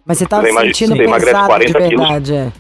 Mas 0.06 0.20
você 0.20 0.26
tá 0.26 0.40
Você 0.40 0.54
sentindo 0.54 0.96
pesado 0.96 1.48
40 1.48 1.82
de 1.82 1.90
quilos. 1.90 2.08
verdade, 2.08 2.34
é. 2.36 2.52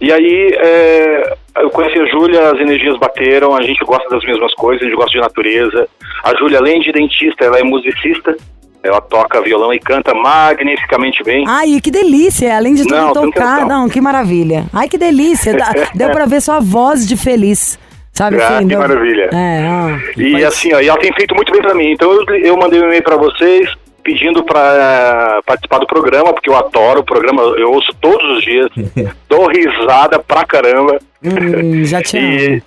E 0.00 0.12
aí, 0.12 0.50
é, 0.58 1.34
eu 1.58 1.70
conheci 1.70 1.98
a 1.98 2.06
Júlia, 2.06 2.50
as 2.50 2.60
energias 2.60 2.96
bateram, 2.98 3.54
a 3.54 3.62
gente 3.62 3.82
gosta 3.84 4.08
das 4.10 4.22
mesmas 4.24 4.52
coisas, 4.54 4.82
a 4.82 4.86
gente 4.86 4.96
gosta 4.96 5.12
de 5.12 5.20
natureza. 5.20 5.88
A 6.22 6.34
Júlia, 6.36 6.58
além 6.58 6.80
de 6.80 6.92
dentista, 6.92 7.44
ela 7.44 7.58
é 7.58 7.62
musicista, 7.62 8.36
ela 8.82 9.00
toca 9.00 9.40
violão 9.40 9.72
e 9.72 9.78
canta 9.80 10.14
magnificamente 10.14 11.22
bem. 11.24 11.44
Ai, 11.48 11.80
que 11.82 11.90
delícia! 11.90 12.56
Além 12.56 12.74
de 12.74 12.82
tudo 12.84 12.94
Não, 12.96 13.12
tocar, 13.12 13.66
não, 13.66 13.88
que 13.88 14.00
maravilha. 14.00 14.66
Ai, 14.72 14.88
que 14.88 14.98
delícia! 14.98 15.54
Deu 15.94 16.10
pra 16.10 16.26
ver 16.26 16.40
sua 16.40 16.60
voz 16.60 17.06
de 17.08 17.16
feliz. 17.16 17.78
Sabe 18.12 18.40
Ah, 18.40 18.48
assim? 18.48 18.58
que 18.60 18.64
deu- 18.70 18.78
maravilha. 18.78 19.28
É, 19.32 19.66
ah. 19.66 19.98
E 20.16 20.42
assim, 20.44 20.72
ó, 20.72 20.80
e 20.80 20.88
ela 20.88 20.98
tem 20.98 21.12
feito 21.12 21.34
muito 21.34 21.52
bem 21.52 21.60
pra 21.60 21.74
mim. 21.74 21.90
Então 21.92 22.10
eu, 22.12 22.24
eu 22.36 22.56
mandei 22.56 22.80
um 22.80 22.84
e-mail 22.84 23.02
pra 23.02 23.16
vocês 23.16 23.68
pedindo 24.06 24.44
pra 24.44 25.40
participar 25.44 25.80
do 25.80 25.86
programa, 25.86 26.32
porque 26.32 26.48
eu 26.48 26.56
adoro 26.56 27.00
o 27.00 27.04
programa, 27.04 27.42
eu 27.58 27.72
ouço 27.72 27.92
todos 28.00 28.38
os 28.38 28.44
dias, 28.44 28.70
dou 29.28 29.48
risada 29.48 30.20
pra 30.20 30.44
caramba. 30.44 30.98
Hum, 31.24 31.84
já 31.84 31.98
amo. 32.14 32.62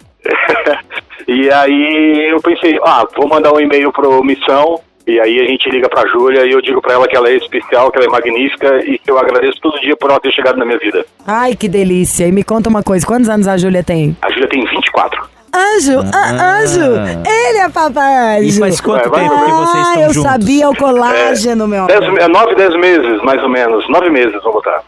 E, 1.30 1.32
e 1.32 1.52
aí 1.52 2.28
eu 2.30 2.42
pensei, 2.42 2.78
ah, 2.84 3.08
vou 3.16 3.30
mandar 3.30 3.54
um 3.54 3.60
e-mail 3.62 3.90
pro 3.94 4.22
Missão, 4.22 4.82
e 5.08 5.18
aí 5.18 5.40
a 5.40 5.46
gente 5.46 5.70
liga 5.70 5.88
pra 5.88 6.06
Júlia 6.10 6.46
e 6.46 6.52
eu 6.52 6.62
digo 6.62 6.82
pra 6.82 6.94
ela 6.94 7.08
que 7.08 7.16
ela 7.16 7.30
é 7.30 7.36
especial, 7.38 7.90
que 7.90 7.98
ela 7.98 8.08
é 8.08 8.12
magnífica 8.12 8.84
e 8.86 9.00
que 9.00 9.10
eu 9.10 9.18
agradeço 9.18 9.62
todo 9.62 9.80
dia 9.80 9.96
por 9.96 10.12
ela 10.12 10.20
ter 10.20 10.34
chegado 10.34 10.58
na 10.58 10.66
minha 10.66 10.78
vida. 10.78 11.06
Ai, 11.26 11.56
que 11.56 11.70
delícia. 11.70 12.28
E 12.28 12.32
me 12.34 12.44
conta 12.44 12.70
uma 12.70 12.84
coisa, 12.84 13.08
quantos 13.08 13.30
anos 13.30 13.48
a 13.48 13.58
Júlia 13.58 13.84
tem? 13.84 14.16
A 14.22 14.30
Júlia 14.30 14.50
tem 14.50 14.64
24. 14.66 15.39
Anjo, 15.54 16.00
ah, 16.14 16.60
anjo, 16.62 16.82
ele 17.26 17.58
é 17.60 17.70
papai 17.70 18.38
anjo. 18.40 18.50
E 18.50 18.60
faz 18.60 18.80
quanto 18.82 19.08
É, 19.08 19.10
vai- 19.10 19.22
tempo 19.30 19.46
que 19.46 19.52
vocês 19.52 19.76
ah, 19.76 19.90
estão 19.90 20.02
eu 20.04 20.14
juntos? 20.14 20.32
sabia 20.32 20.70
o 20.70 20.76
colágeno, 20.76 21.68
meu 21.68 21.88
Dez, 21.88 22.04
amor. 22.04 22.20
é, 22.20 22.28
nove, 22.28 22.56
dez 22.56 22.76
meses, 22.76 23.22
mais 23.24 23.42
ou 23.42 23.50
menos. 23.50 23.90
Nove 23.90 24.10
meses, 24.10 24.34
vamos 24.44 24.54
botar. 24.54 24.82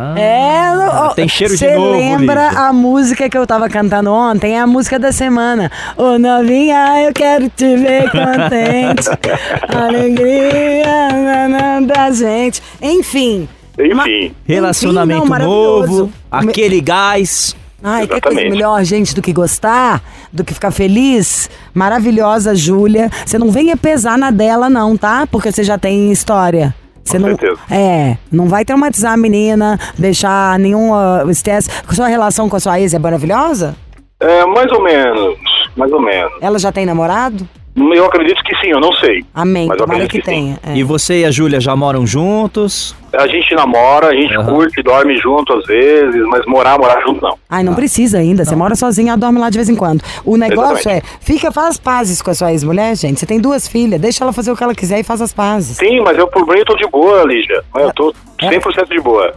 Ah, 0.00 0.14
É, 0.18 0.70
ó, 0.92 1.08
tem 1.14 1.26
cheiro 1.28 1.56
de 1.56 1.70
novo, 1.74 1.92
lembra 1.92 2.48
Lígia. 2.48 2.60
a 2.60 2.72
música 2.72 3.28
que 3.28 3.38
eu 3.38 3.46
tava 3.46 3.68
cantando 3.68 4.12
ontem? 4.12 4.54
É 4.56 4.60
a 4.60 4.66
música 4.66 4.98
da 4.98 5.10
semana. 5.12 5.70
Ô 5.96 6.18
novinha, 6.18 7.02
eu 7.04 7.12
quero 7.12 7.48
te 7.48 7.76
ver 7.76 8.10
contente. 8.10 9.08
Alegria 9.74 11.08
na, 11.12 11.48
na, 11.48 11.80
da 11.80 12.10
gente. 12.10 12.62
Enfim. 12.82 13.48
Enfim, 13.80 14.34
Relacionamento 14.44 15.22
Enfim, 15.22 15.30
não, 15.38 15.38
novo, 15.48 16.12
aquele 16.30 16.80
gás. 16.80 17.54
Ai, 17.82 18.06
que 18.08 18.20
coisa 18.20 18.40
melhor, 18.40 18.82
gente, 18.82 19.14
do 19.14 19.22
que 19.22 19.32
gostar, 19.32 20.02
do 20.32 20.42
que 20.42 20.52
ficar 20.52 20.70
feliz. 20.72 21.48
Maravilhosa, 21.72 22.54
Júlia. 22.54 23.10
Você 23.24 23.38
não 23.38 23.50
venha 23.50 23.76
pesar 23.76 24.18
na 24.18 24.30
dela, 24.30 24.68
não, 24.68 24.96
tá? 24.96 25.26
Porque 25.30 25.52
você 25.52 25.62
já 25.62 25.78
tem 25.78 26.10
história. 26.10 26.74
Você 27.04 27.18
Com 27.18 27.28
não, 27.28 27.38
certeza. 27.38 27.58
é, 27.70 28.18
não 28.30 28.48
vai 28.48 28.64
traumatizar 28.64 29.12
a 29.12 29.16
menina, 29.16 29.78
deixar 29.96 30.58
nenhum 30.58 30.90
uh, 30.90 31.30
estresse. 31.30 31.70
Sua 31.90 32.08
relação 32.08 32.48
com 32.48 32.56
a 32.56 32.60
sua 32.60 32.80
ex 32.80 32.92
é 32.92 32.98
maravilhosa? 32.98 33.74
é, 34.20 34.44
mais 34.44 34.70
ou 34.72 34.82
menos, 34.82 35.36
mais 35.76 35.92
ou 35.92 36.02
menos. 36.02 36.32
Ela 36.40 36.58
já 36.58 36.72
tem 36.72 36.84
namorado? 36.84 37.48
Eu 37.94 38.04
acredito 38.06 38.42
que 38.44 38.54
sim, 38.56 38.68
eu 38.68 38.80
não 38.80 38.92
sei. 38.94 39.24
Amém, 39.34 39.66
Mas 39.68 39.76
tomara 39.78 40.06
que 40.06 40.18
que 40.18 40.22
tenha. 40.24 40.58
é. 40.66 40.76
E 40.76 40.82
você 40.82 41.20
e 41.20 41.24
a 41.24 41.30
Júlia 41.30 41.60
já 41.60 41.74
moram 41.76 42.06
juntos? 42.06 42.94
A 43.12 43.26
gente 43.26 43.54
namora, 43.54 44.08
a 44.08 44.14
gente 44.14 44.34
Aham. 44.36 44.52
curte, 44.54 44.82
dorme 44.82 45.16
junto 45.18 45.52
às 45.54 45.64
vezes, 45.66 46.20
mas 46.26 46.44
morar, 46.46 46.78
morar 46.78 47.00
junto 47.02 47.22
não. 47.22 47.36
Ai, 47.48 47.62
não 47.62 47.74
precisa 47.74 48.18
ainda. 48.18 48.44
Você 48.44 48.54
mora 48.56 48.74
sozinha, 48.74 49.10
ela 49.12 49.18
dorme 49.18 49.38
lá 49.38 49.48
de 49.50 49.56
vez 49.58 49.68
em 49.68 49.74
quando. 49.76 50.02
O 50.24 50.36
negócio 50.36 50.76
Exatamente. 50.90 51.04
é, 51.06 51.18
fica, 51.20 51.50
faz 51.52 51.68
as 51.68 51.78
pazes 51.78 52.20
com 52.20 52.30
a 52.30 52.34
sua 52.34 52.52
ex-mulher, 52.52 52.94
gente. 52.96 53.18
Você 53.20 53.26
tem 53.26 53.40
duas 53.40 53.66
filhas, 53.68 54.00
deixa 54.00 54.24
ela 54.24 54.32
fazer 54.32 54.50
o 54.52 54.56
que 54.56 54.62
ela 54.62 54.74
quiser 54.74 55.00
e 55.00 55.02
faz 55.02 55.20
as 55.22 55.32
pazes. 55.32 55.76
Sim, 55.78 56.00
mas 56.00 56.18
eu 56.18 56.28
por 56.28 56.46
mim 56.46 56.58
eu 56.58 56.64
tô 56.64 56.74
de 56.76 56.86
boa, 56.88 57.22
Lígia. 57.24 57.62
Eu 57.76 57.92
tô 57.94 58.14
É. 58.42 58.48
100% 58.50 58.88
de 58.90 59.00
boa. 59.00 59.32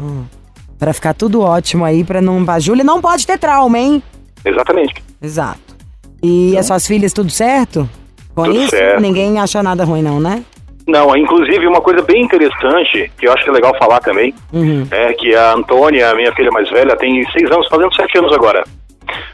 Pra 0.78 0.94
ficar 0.94 1.14
tudo 1.14 1.42
ótimo 1.42 1.86
aí, 1.86 2.04
pra 2.04 2.22
não... 2.22 2.44
A 2.48 2.60
Júlia 2.60 2.84
não 2.84 3.00
pode 3.02 3.26
ter 3.26 3.38
trauma, 3.38 3.78
hein? 3.78 4.02
Exatamente. 4.44 4.96
Exato. 5.22 5.60
E 6.24 6.58
as 6.58 6.66
suas 6.66 6.86
filhas, 6.86 7.14
tudo 7.14 7.30
certo? 7.32 7.90
Com 8.46 8.52
Tudo 8.54 8.62
isso, 8.64 8.70
certo. 8.72 9.02
ninguém 9.02 9.40
achou 9.40 9.62
nada 9.64 9.84
ruim, 9.84 10.02
não, 10.02 10.20
né? 10.20 10.44
Não, 10.88 11.16
inclusive 11.16 11.68
uma 11.68 11.80
coisa 11.80 12.02
bem 12.02 12.24
interessante, 12.24 13.12
que 13.18 13.28
eu 13.28 13.32
acho 13.34 13.44
que 13.44 13.50
é 13.50 13.54
legal 13.54 13.74
falar 13.78 14.00
também, 14.00 14.34
Uhum. 14.52 14.86
é 14.92 15.14
que 15.14 15.34
a 15.36 15.54
Antônia, 15.54 16.10
a 16.10 16.16
minha 16.16 16.34
filha 16.34 16.50
mais 16.52 16.70
velha, 16.70 16.96
tem 16.98 17.24
seis 17.32 17.50
anos, 17.52 17.68
fazendo 17.68 17.94
sete 17.96 18.18
anos 18.18 18.34
agora. 18.34 18.64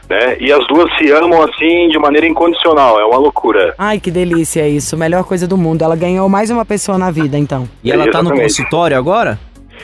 Né? 0.10 0.38
E 0.40 0.52
as 0.52 0.66
duas 0.68 0.90
se 0.98 1.12
amam 1.12 1.42
assim 1.44 1.90
de 1.90 2.00
maneira 2.00 2.26
incondicional, 2.28 3.00
é 3.00 3.06
uma 3.06 3.18
loucura. 3.18 3.74
Ai, 3.78 4.00
que 4.00 4.10
delícia 4.10 4.68
isso. 4.68 4.98
Melhor 4.98 5.24
coisa 5.24 5.46
do 5.48 5.58
mundo. 5.58 5.82
Ela 5.84 5.96
ganhou 5.96 6.28
mais 6.30 6.50
uma 6.50 6.64
pessoa 6.66 6.98
na 6.98 7.12
vida, 7.12 7.38
então. 7.38 7.68
E 7.84 7.92
ela 7.92 8.10
tá 8.10 8.24
no 8.24 8.32
consultório 8.36 8.98
agora? 8.98 9.38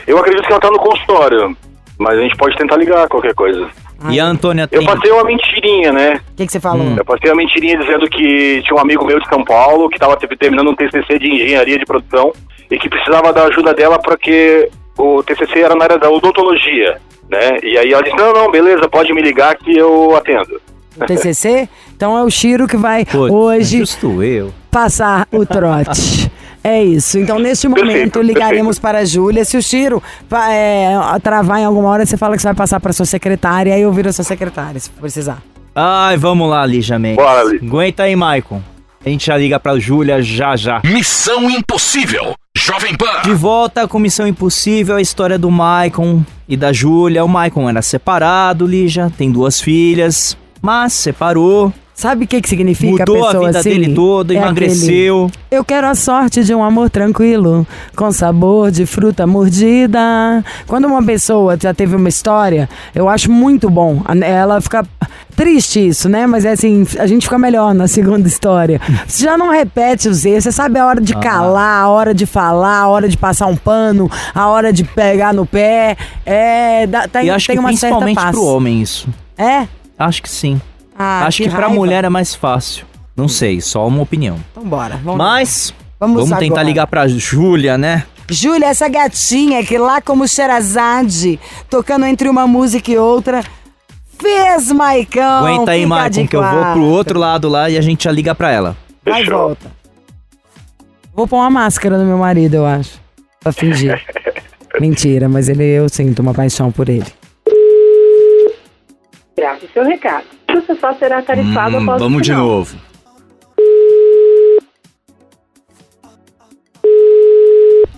Eu 0.06 0.18
acredito 0.18 0.44
que 0.46 0.52
ela 0.52 0.60
tá 0.60 0.70
no 0.70 0.78
consultório, 0.78 1.56
mas 1.98 2.18
a 2.18 2.22
gente 2.22 2.36
pode 2.36 2.56
tentar 2.56 2.76
ligar 2.76 3.06
qualquer 3.08 3.34
coisa. 3.34 3.68
E 4.10 4.20
a 4.20 4.24
Antônia 4.26 4.68
Eu 4.70 4.80
tem. 4.80 4.86
passei 4.86 5.10
uma 5.10 5.24
mentirinha, 5.24 5.92
né? 5.92 6.20
O 6.32 6.36
que, 6.36 6.46
que 6.46 6.52
você 6.52 6.60
falou? 6.60 6.84
Hum. 6.84 6.96
Eu 6.98 7.04
passei 7.04 7.30
uma 7.30 7.36
mentirinha 7.36 7.78
dizendo 7.78 8.08
que 8.08 8.62
tinha 8.62 8.76
um 8.76 8.80
amigo 8.80 9.04
meu 9.04 9.18
de 9.18 9.28
São 9.28 9.42
Paulo 9.44 9.88
que 9.88 9.96
estava 9.96 10.16
terminando 10.16 10.68
um 10.70 10.74
TCC 10.74 11.18
de 11.18 11.28
engenharia 11.30 11.78
de 11.78 11.84
produção 11.86 12.32
e 12.70 12.78
que 12.78 12.88
precisava 12.88 13.32
da 13.32 13.44
ajuda 13.44 13.72
dela 13.72 13.98
porque 13.98 14.68
o 14.98 15.22
TCC 15.22 15.60
era 15.60 15.74
na 15.74 15.84
área 15.84 15.98
da 15.98 16.10
odontologia, 16.10 16.98
né? 17.30 17.58
E 17.62 17.78
aí 17.78 17.92
ela 17.92 18.02
disse, 18.02 18.16
não, 18.16 18.32
não, 18.32 18.50
beleza, 18.50 18.88
pode 18.88 19.12
me 19.12 19.22
ligar 19.22 19.56
que 19.56 19.76
eu 19.76 20.14
atendo. 20.16 20.60
O 20.96 21.04
TCC? 21.06 21.68
Então 21.96 22.16
é 22.16 22.22
o 22.22 22.30
Chiro 22.30 22.66
que 22.68 22.76
vai 22.76 23.04
Pô, 23.04 23.28
hoje 23.30 23.78
Justo 23.78 24.22
eu. 24.22 24.52
passar 24.70 25.26
o 25.32 25.44
trote. 25.46 26.30
É 26.66 26.82
isso. 26.82 27.18
Então, 27.18 27.38
neste 27.38 27.68
momento, 27.68 27.86
Perfeito, 27.86 28.22
ligaremos 28.22 28.78
para 28.78 29.00
a 29.00 29.04
Júlia. 29.04 29.44
Se 29.44 29.54
o 29.56 29.62
Chiro 29.62 30.02
va- 30.30 30.50
é, 30.50 30.94
travar 31.22 31.60
em 31.60 31.64
alguma 31.66 31.90
hora, 31.90 32.06
você 32.06 32.16
fala 32.16 32.34
que 32.36 32.40
você 32.42 32.48
vai 32.48 32.54
passar 32.54 32.80
para 32.80 32.90
sua 32.92 33.04
secretária, 33.04 33.74
aí 33.74 33.82
eu 33.82 33.92
viro 33.92 34.08
a 34.08 34.12
sua 34.14 34.24
secretária, 34.24 34.80
se 34.80 34.88
precisar. 34.88 35.42
Ai, 35.74 36.16
vamos 36.16 36.48
lá, 36.48 36.64
Lígia 36.64 36.98
Mendes. 36.98 37.22
Bora, 37.22 37.44
Lígia. 37.44 37.68
Aguenta 37.68 38.02
aí, 38.04 38.16
Maicon. 38.16 38.62
A 39.04 39.08
gente 39.10 39.26
já 39.26 39.36
liga 39.36 39.60
pra 39.60 39.78
Júlia 39.78 40.22
já 40.22 40.56
já. 40.56 40.80
Missão 40.82 41.50
Impossível. 41.50 42.32
Jovem 42.56 42.96
Pan. 42.96 43.20
De 43.24 43.34
volta 43.34 43.86
com 43.86 43.98
Missão 43.98 44.26
Impossível, 44.26 44.96
a 44.96 45.02
história 45.02 45.36
do 45.38 45.50
Maicon 45.50 46.22
e 46.48 46.56
da 46.56 46.72
Júlia. 46.72 47.22
O 47.22 47.28
Maicon 47.28 47.68
era 47.68 47.82
separado, 47.82 48.66
Lígia, 48.66 49.12
tem 49.18 49.30
duas 49.30 49.60
filhas, 49.60 50.34
mas 50.62 50.94
separou, 50.94 51.70
Sabe 51.94 52.24
o 52.24 52.28
que, 52.28 52.40
que 52.40 52.48
significa 52.48 52.90
mudou 53.04 53.24
a 53.24 53.28
a 53.28 53.32
pessoa 53.32 53.46
vida 53.46 53.58
assim? 53.60 53.68
dele 53.70 53.94
toda, 53.94 54.34
É 54.34 54.36
emagreceu. 54.36 55.26
aquele, 55.26 55.44
Eu 55.48 55.64
quero 55.64 55.86
a 55.86 55.94
sorte 55.94 56.42
de 56.42 56.52
um 56.52 56.62
amor 56.64 56.90
tranquilo, 56.90 57.64
com 57.94 58.10
sabor 58.10 58.72
de 58.72 58.84
fruta 58.84 59.24
mordida. 59.28 60.44
Quando 60.66 60.86
uma 60.86 61.00
pessoa 61.02 61.56
já 61.60 61.72
teve 61.72 61.94
uma 61.94 62.08
história, 62.08 62.68
eu 62.94 63.08
acho 63.08 63.30
muito 63.30 63.70
bom. 63.70 64.02
Ela 64.22 64.60
fica 64.60 64.84
triste 65.36 65.86
isso, 65.86 66.08
né? 66.08 66.26
Mas 66.26 66.44
é 66.44 66.50
assim, 66.50 66.84
a 66.98 67.06
gente 67.06 67.22
fica 67.26 67.38
melhor 67.38 67.72
na 67.72 67.86
segunda 67.86 68.26
história. 68.26 68.80
Você 69.06 69.22
já 69.24 69.38
não 69.38 69.50
repete 69.50 70.08
os 70.08 70.24
erros, 70.24 70.42
você 70.44 70.52
sabe 70.52 70.78
a 70.80 70.86
hora 70.86 71.00
de 71.00 71.14
calar, 71.14 71.84
a 71.84 71.88
hora 71.88 72.12
de 72.12 72.26
falar, 72.26 72.78
a 72.80 72.88
hora 72.88 73.08
de 73.08 73.16
passar 73.16 73.46
um 73.46 73.56
pano, 73.56 74.10
a 74.34 74.48
hora 74.48 74.72
de 74.72 74.82
pegar 74.82 75.32
no 75.32 75.46
pé. 75.46 75.96
É, 76.26 76.88
dá, 76.88 77.06
tá, 77.06 77.22
E 77.22 77.30
acho 77.30 77.46
tem 77.46 77.54
que 77.54 77.60
uma 77.60 77.68
certa 77.76 77.98
principalmente 77.98 78.16
paz. 78.16 78.30
pro 78.32 78.44
homem 78.44 78.82
isso. 78.82 79.08
É? 79.38 79.68
Acho 79.96 80.20
que 80.20 80.28
sim. 80.28 80.60
Ah, 80.96 81.26
acho 81.26 81.42
que, 81.42 81.48
pra 81.48 81.60
raiva. 81.66 81.74
mulher 81.74 82.04
é 82.04 82.08
mais 82.08 82.34
fácil. 82.34 82.86
Não 83.16 83.28
sei, 83.28 83.60
só 83.60 83.86
uma 83.86 84.02
opinião. 84.02 84.36
Então 84.52 84.64
bora, 84.64 84.96
vamos. 85.02 85.18
Mas 85.18 85.74
Vamos 85.98 86.16
vamos, 86.22 86.38
tentar 86.38 86.54
agora. 86.56 86.66
ligar 86.66 86.86
pra 86.86 87.06
Júlia, 87.08 87.78
né? 87.78 88.04
Júlia, 88.28 88.66
essa 88.66 88.88
gatinha 88.88 89.64
que 89.64 89.76
lá 89.78 90.00
como 90.00 90.26
Sherazade, 90.26 91.38
tocando 91.70 92.04
entre 92.06 92.28
uma 92.28 92.46
música 92.46 92.90
e 92.90 92.98
outra, 92.98 93.42
fez 94.18 94.72
Maicão. 94.72 95.46
Aguenta 95.46 95.72
aí, 95.72 95.86
Maicon, 95.86 96.26
que 96.26 96.36
eu 96.36 96.42
vou 96.42 96.64
pro 96.72 96.82
outro 96.84 97.18
lado 97.18 97.48
lá 97.48 97.68
e 97.70 97.76
a 97.78 97.80
gente 97.80 98.04
já 98.04 98.10
liga 98.12 98.34
pra 98.34 98.50
ela. 98.50 98.76
Vai 99.04 99.20
e 99.22 99.24
Fechou. 99.24 99.38
volta. 99.38 99.70
Vou 101.14 101.28
pôr 101.28 101.36
uma 101.36 101.50
máscara 101.50 101.96
no 101.98 102.04
meu 102.04 102.18
marido, 102.18 102.54
eu 102.54 102.66
acho. 102.66 103.00
Pra 103.40 103.52
fingir. 103.52 104.00
Mentira, 104.80 105.28
mas 105.28 105.48
ele, 105.48 105.62
eu 105.64 105.88
sinto 105.88 106.20
uma 106.20 106.34
paixão 106.34 106.72
por 106.72 106.88
ele. 106.88 107.06
Grave 109.36 109.68
seu 109.72 109.84
recado. 109.84 110.26
Você 110.52 110.74
só 110.76 110.92
será 110.94 111.20
tarifado 111.22 111.76
Hum, 111.76 111.82
após 111.82 112.00
o 112.00 112.04
vamos 112.04 112.22
de 112.22 112.30
final. 112.30 112.46
novo. 112.46 112.76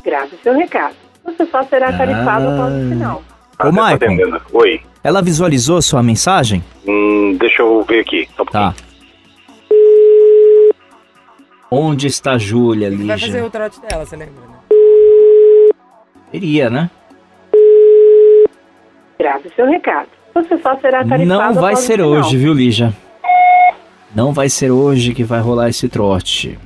Grave 0.04 0.36
seu 0.42 0.54
recado. 0.54 0.94
Você 1.24 1.44
só 1.46 1.62
será 1.64 1.92
tarifado 1.96 2.48
após 2.48 2.72
o 2.74 2.88
final. 2.88 3.16
Ô, 3.18 3.22
Ah, 3.58 3.64
tá 3.64 3.72
Maicon. 3.72 4.16
Oi. 4.52 4.80
Ela 5.02 5.22
visualizou 5.22 5.80
sua 5.82 6.02
mensagem? 6.02 6.62
Hum, 6.86 7.36
deixa 7.38 7.62
eu 7.62 7.82
ver 7.82 8.00
aqui. 8.00 8.28
Só 8.36 8.42
um 8.42 8.46
Tá. 8.46 8.74
Onde 11.70 12.06
está 12.06 12.32
a 12.32 12.38
Júlia, 12.38 12.88
Lígia? 12.88 13.44
o 13.44 13.50
trote 13.50 13.80
dela, 13.80 14.06
você 14.06 14.16
lembra, 14.16 14.34
né? 14.46 14.56
Iria, 16.32 16.70
né? 16.70 16.90
Grave 19.18 19.50
seu 19.56 19.66
recado. 19.66 20.08
Você 20.36 20.58
só 20.58 20.76
será 20.76 21.02
tarifado 21.04 21.24
Não 21.24 21.38
vai 21.54 21.72
após 21.72 21.78
o 21.78 21.82
ser 21.82 21.92
final. 21.94 22.10
hoje, 22.10 22.36
viu, 22.36 22.52
Lígia? 22.52 22.92
Não 24.14 24.32
vai 24.32 24.48
ser 24.50 24.70
hoje 24.70 25.14
que 25.14 25.24
vai 25.24 25.40
rolar 25.40 25.68
esse 25.70 25.88
trote. 25.88 26.58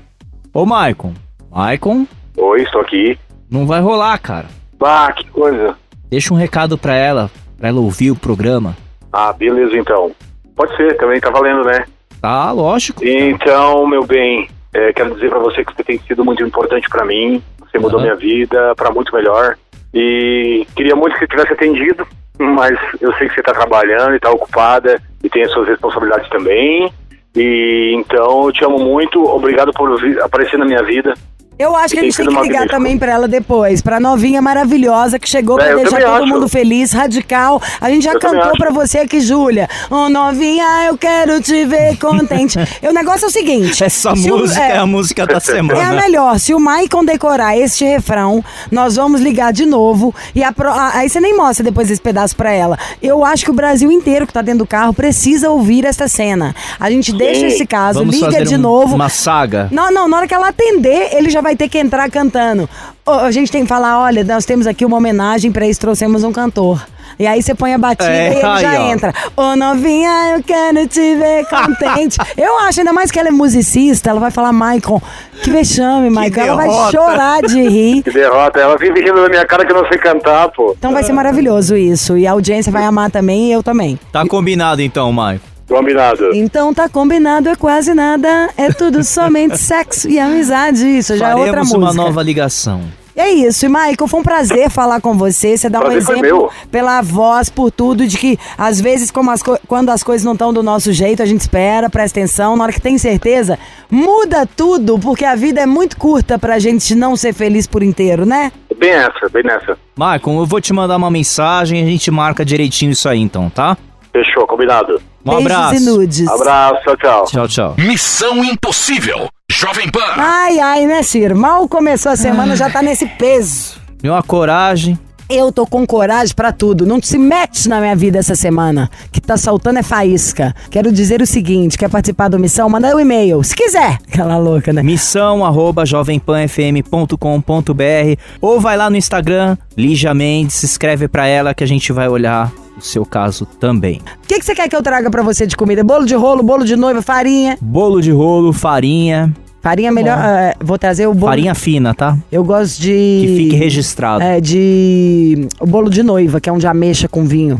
Ô, 0.53 0.67
Maicon. 0.67 1.15
Maicon, 1.51 2.05
Oi, 2.37 2.63
estou 2.63 2.81
aqui. 2.81 3.17
não 3.51 3.67
vai 3.67 3.81
rolar, 3.81 4.19
cara. 4.19 4.47
Ah, 4.83 5.13
que 5.13 5.25
coisa. 5.31 5.77
Deixa 6.09 6.35
um 6.35 6.37
recado 6.37 6.77
pra 6.77 6.95
ela, 6.95 7.31
pra 7.59 7.69
ela 7.69 7.81
ouvir 7.81 8.11
o 8.11 8.17
programa. 8.17 8.77
Ah, 9.13 9.33
beleza 9.33 9.77
então. 9.77 10.11
Pode 10.57 10.77
ser, 10.77 10.97
também 10.97 11.21
tá 11.21 11.31
valendo, 11.31 11.65
né? 11.65 11.85
Tá, 12.21 12.51
lógico. 12.53 13.05
Então, 13.05 13.87
meu 13.87 14.05
bem, 14.05 14.49
é, 14.75 14.93
quero 14.93 15.15
dizer 15.15 15.29
pra 15.31 15.39
você 15.39 15.65
que 15.65 15.75
você 15.75 15.83
tem 15.85 15.99
sido 16.01 16.25
muito 16.25 16.43
importante 16.43 16.89
pra 16.89 17.05
mim. 17.05 17.43
Você 17.61 17.79
mudou 17.79 17.99
Aham. 18.01 18.07
minha 18.09 18.17
vida 18.17 18.75
pra 18.77 18.91
muito 18.91 19.15
melhor. 19.15 19.57
E 19.93 20.67
queria 20.77 20.95
muito 20.95 21.15
que 21.15 21.21
você 21.21 21.27
tivesse 21.27 21.53
atendido, 21.53 22.07
mas 22.39 22.79
eu 23.01 23.13
sei 23.15 23.29
que 23.29 23.35
você 23.35 23.43
tá 23.43 23.53
trabalhando 23.53 24.15
e 24.15 24.21
tá 24.21 24.31
ocupada 24.31 25.01
e 25.23 25.29
tem 25.29 25.43
as 25.43 25.53
suas 25.53 25.69
responsabilidades 25.69 26.29
também. 26.31 26.93
E 27.37 27.93
então, 27.95 28.47
eu 28.47 28.53
te 28.53 28.65
amo 28.65 28.79
muito. 28.79 29.23
Obrigado 29.25 29.73
por 29.73 29.99
aparecer 30.23 30.59
na 30.59 30.65
minha 30.65 30.83
vida. 30.83 31.15
Eu 31.61 31.77
acho 31.77 31.93
que 31.95 32.01
a 32.01 32.03
gente 32.03 32.17
tem 32.17 32.27
que 32.27 32.41
ligar 32.41 32.67
também 32.69 32.97
pra 32.99 33.13
ela 33.13 33.29
depois, 33.29 33.83
pra 33.83 34.01
novinha 34.01 34.41
maravilhosa 34.41 35.19
que 35.19 35.29
chegou 35.29 35.57
pra 35.57 35.67
É, 35.67 35.75
deixar 35.77 36.01
todo 36.01 36.15
acho. 36.15 36.27
mundo 36.27 36.49
feliz, 36.49 36.93
radical. 36.93 37.61
A 37.81 37.91
gente 37.91 38.03
já 38.05 38.13
Eu 38.15 38.21
cantou 38.21 38.53
pra 38.53 38.71
você 38.71 38.99
aqui, 39.01 39.21
Júlia. 39.21 39.69
Ô 39.91 40.09
novinha, 40.09 40.87
eu 40.89 40.97
quero 40.97 41.41
te 41.41 41.65
ver 41.67 41.97
contente. 41.99 42.59
e 42.83 42.89
o 42.89 42.93
negócio 42.93 43.27
é 43.27 43.29
o 43.29 43.31
seguinte: 43.31 43.85
Essa 43.85 44.17
se 44.17 44.31
o- 44.33 44.39
música 44.39 44.61
é, 44.63 44.79
a 44.79 44.87
música 44.87 45.27
da 45.27 45.39
semana. 45.41 45.79
É 45.81 45.85
a 45.85 45.93
melhor. 45.93 46.39
Se 46.39 46.55
o 46.55 46.59
Maicon 46.61 47.05
decorar 47.05 47.57
este 47.59 47.85
refrão, 47.85 48.43
nós 48.71 48.97
vamos 48.97 49.21
ligar 49.21 49.53
de 49.53 49.67
novo. 49.67 50.15
E 50.35 50.43
a 50.43 50.55
a- 50.59 50.99
aí 50.99 51.09
você 51.11 51.21
nem 51.21 51.37
mostra 51.37 51.63
depois 51.65 51.91
esse 51.91 52.01
pedaço 52.01 52.35
pra 52.37 52.51
ela. 52.53 52.79
Eu 53.03 53.25
acho 53.25 53.45
que 53.45 53.51
o 53.51 53.55
Brasil 53.55 53.91
inteiro 53.93 54.27
que 54.27 54.33
tá 54.33 54.41
dentro 54.43 54.61
do 54.61 54.67
carro 54.67 54.95
precisa 54.95 55.51
ouvir 55.51 55.85
esta 55.85 56.09
cena. 56.09 56.55
A 56.79 56.91
gente 56.91 57.13
deixa 57.13 57.47
esse 57.47 57.67
caso, 57.67 57.99
Vamos 57.99 58.15
liga 58.15 58.27
fazer 58.33 58.45
de 58.47 58.55
um- 58.57 58.59
novo. 58.59 58.95
uma 58.95 59.09
saga. 59.11 59.69
Não, 59.71 59.91
não, 59.93 60.09
na 60.09 60.17
hora 60.19 60.27
que 60.27 60.35
ela 60.35 60.49
atender, 60.49 61.11
ele 61.13 61.29
já 61.29 61.41
vai 61.41 61.50
ter 61.57 61.69
que 61.69 61.79
entrar 61.79 62.11
cantando. 62.11 62.69
A 63.07 63.31
gente 63.31 63.51
tem 63.51 63.63
que 63.63 63.69
falar, 63.69 64.01
olha, 64.01 64.23
nós 64.25 64.45
temos 64.45 64.67
aqui 64.67 64.85
uma 64.85 64.97
homenagem 64.97 65.51
pra 65.51 65.67
isso, 65.67 65.81
trouxemos 65.81 66.23
um 66.23 66.33
cantor. 66.33 66.85
E 67.19 67.27
aí 67.27 67.43
você 67.43 67.55
põe 67.55 67.75
a 67.75 67.79
batida 67.79 68.11
É, 68.11 68.33
e 68.33 68.37
ele 68.37 68.47
aí, 68.47 68.61
já 68.63 68.81
ó. 68.81 68.93
entra. 68.93 69.15
Ô 69.37 69.57
novinha, 69.57 70.35
eu 70.37 70.43
quero 70.43 70.87
te 70.87 71.17
ver 71.17 71.45
contente. 71.47 72.17
eu 72.37 72.59
acho, 72.61 72.81
ainda 72.81 72.93
mais 72.93 73.11
que 73.11 73.19
ela 73.19 73.29
é 73.29 73.33
musicista, 73.33 74.11
ela 74.11 74.21
vai 74.21 74.31
falar, 74.31 74.53
Maicon, 74.53 75.03
que 75.43 75.51
vexame, 75.51 76.09
Maicon. 76.09 76.41
Ela 76.41 76.57
vai 76.57 76.91
chorar 76.91 77.43
de 77.43 77.61
rir. 77.69 78.03
Que 78.11 78.11
derrota. 78.11 78.59
Ela 78.61 78.77
vive 78.79 79.01
rindo 79.01 79.21
na 79.21 79.29
minha 79.29 79.45
cara 79.45 79.67
que 79.67 79.73
eu 79.73 79.77
não 79.83 79.87
sei 79.89 79.99
cantar, 79.99 80.49
pô. 80.51 80.75
Então 80.79 80.93
vai 80.93 81.03
ser 81.03 81.13
maravilhoso 81.13 81.77
isso. 81.77 82.17
E 82.17 82.27
a 82.27 82.33
audiência 82.33 82.73
vai 82.73 82.85
amar 82.85 83.11
também 83.11 83.49
e 83.49 83.53
eu 83.53 83.63
também. 83.63 83.99
Tá 84.13 84.25
combinado 84.27 84.81
então, 84.81 85.13
Maicon. 85.13 85.50
Combinado. 85.71 86.35
Então 86.35 86.75
tá 86.75 86.89
combinado, 86.89 87.49
é 87.49 87.55
quase 87.55 87.95
nada. 87.95 88.51
É 88.57 88.73
tudo 88.73 89.05
somente 89.05 89.57
sexo 89.63 90.11
e 90.11 90.19
amizade. 90.19 90.85
Isso 90.85 91.17
já 91.17 91.29
é 91.31 91.35
outra 91.37 91.53
Faremos 91.65 91.73
música. 91.73 91.93
uma 91.93 91.95
nova 91.95 92.23
ligação. 92.25 92.83
É 93.15 93.29
isso, 93.29 93.67
e 93.67 93.69
Michael, 93.69 94.09
foi 94.09 94.21
um 94.21 94.23
prazer 94.23 94.71
falar 94.71 95.01
com 95.01 95.15
você. 95.15 95.57
Você 95.57 95.69
dá 95.69 95.79
um 95.79 95.83
Prazer 95.83 96.03
foi 96.03 96.19
exemplo 96.19 96.51
pela 96.71 97.03
voz, 97.03 97.51
por 97.51 97.71
tudo, 97.71 98.07
de 98.07 98.17
que 98.17 98.39
às 98.57 98.81
vezes, 98.81 99.11
como 99.11 99.31
as 99.31 99.43
quando 99.43 99.91
as 99.91 100.03
coisas 100.03 100.25
não 100.25 100.33
estão 100.33 100.53
do 100.53 100.63
nosso 100.63 100.93
jeito, 100.93 101.23
a 101.23 101.27
gente 101.27 101.41
espera, 101.43 101.91
presta 101.91 102.19
atenção. 102.19 102.57
Na 102.57 102.65
hora 102.65 102.73
que 102.73 102.81
tem 102.81 102.97
certeza, 102.99 103.59
muda 103.91 104.47
tudo, 104.47 104.99
porque 104.99 105.25
a 105.25 105.35
vida 105.35 105.61
é 105.61 105.67
muito 105.67 105.97
curta 105.97 106.39
pra 106.39 106.59
gente 106.59 106.95
não 106.95 107.15
ser 107.15 107.33
feliz 107.35 107.67
por 107.67 107.83
inteiro, 107.83 108.25
né? 108.25 108.51
Bem 108.77 108.91
essa, 108.91 109.29
bem 109.31 109.43
nessa. 109.43 109.77
Maicon, 109.97 110.41
eu 110.41 110.47
vou 110.47 110.61
te 110.61 110.73
mandar 110.73 110.97
uma 110.97 111.11
mensagem 111.11 111.81
e 111.81 111.83
a 111.85 111.87
gente 111.87 112.11
marca 112.11 112.45
direitinho 112.45 112.93
isso 112.93 113.09
aí 113.09 113.21
então, 113.21 113.51
tá? 113.51 113.77
Fechou, 114.13 114.47
combinado. 114.47 115.01
Um 115.25 115.37
Beijos 115.37 115.53
abraço. 115.53 115.75
e 115.75 115.81
nudes. 115.81 116.29
Abraço, 116.29 116.83
tchau, 116.83 116.97
tchau. 116.97 117.25
Tchau, 117.25 117.49
tchau. 117.49 117.75
Missão 117.79 118.45
Impossível. 118.45 119.29
Jovem 119.51 119.91
Pan. 119.91 120.01
Ai, 120.17 120.59
ai, 120.59 120.87
né, 120.87 121.03
Ciro? 121.03 121.37
Mal 121.37 121.69
começou 121.69 122.11
a 122.13 122.17
semana, 122.17 122.57
já 122.57 122.71
tá 122.71 122.83
nesse 122.83 123.07
peso. 123.07 123.81
Deu 124.03 124.13
uma 124.13 124.23
coragem. 124.23 124.99
Eu 125.31 125.53
tô 125.53 125.65
com 125.65 125.87
coragem 125.87 126.35
pra 126.35 126.51
tudo. 126.51 126.85
Não 126.85 127.01
se 127.01 127.17
mete 127.17 127.69
na 127.69 127.81
minha 127.81 127.95
vida 127.95 128.19
essa 128.19 128.35
semana. 128.35 128.91
Que 129.13 129.21
tá 129.21 129.37
saltando 129.37 129.79
é 129.79 129.83
faísca. 129.83 130.53
Quero 130.69 130.91
dizer 130.91 131.23
o 131.23 131.27
seguinte: 131.27 131.79
quer 131.79 131.89
participar 131.89 132.27
do 132.27 132.37
missão? 132.37 132.69
Manda 132.69 132.97
um 132.97 132.99
e-mail. 132.99 133.41
Se 133.45 133.55
quiser. 133.55 133.99
Aquela 134.13 134.37
louca, 134.37 134.73
né? 134.73 134.83
Missão 134.83 135.45
arroba 135.45 135.87
jovempanfm.com.br 135.87 138.21
ou 138.41 138.61
vai 138.61 138.77
lá 138.77 138.91
no 138.91 138.97
Instagram, 138.97 139.57
Lígia 139.77 140.13
Mendes, 140.13 140.57
se 140.57 140.67
inscreve 140.67 141.07
pra 141.07 141.29
ela 141.29 141.55
que 141.55 141.63
a 141.63 141.67
gente 141.67 141.93
vai 141.93 142.09
olhar 142.09 142.53
o 142.77 142.81
seu 142.81 143.07
caso 143.07 143.47
também. 143.47 144.01
O 144.25 144.27
que, 144.27 144.37
que 144.37 144.45
você 144.45 144.53
quer 144.53 144.69
que 144.69 144.75
eu 144.75 144.83
traga 144.83 145.09
pra 145.13 145.23
você 145.23 145.47
de 145.47 145.57
comida? 145.57 145.85
Bolo 145.85 146.07
de 146.07 146.15
rolo, 146.17 146.43
bolo 146.43 146.65
de 146.65 146.75
noiva, 146.75 147.03
farinha. 147.03 147.57
Bolo 147.61 148.01
de 148.01 148.11
rolo, 148.11 148.53
farinha, 148.53 149.33
Farinha 149.63 149.93
melhor. 149.93 150.17
eh, 150.19 150.55
vou 150.59 150.79
trazer 150.79 151.07
o 151.07 151.13
bolo. 151.13 151.27
farinha 151.31 151.55
fina, 151.55 151.95
tá? 151.95 152.17
Eu 152.33 152.43
gosto 152.43 152.81
de. 152.81 152.89
Que 152.91 153.35
fique 153.37 153.57
registrado. 153.57 154.23
É, 154.23 154.41
de. 154.41 155.47
O 155.61 155.67
bolo 155.67 155.91
de 155.91 156.03
noiva, 156.03 156.41
que 156.41 156.49
é 156.49 156.53
um 156.53 156.59
de 156.59 156.67
ameixa 156.67 157.07
com 157.09 157.25
vinho. 157.25 157.59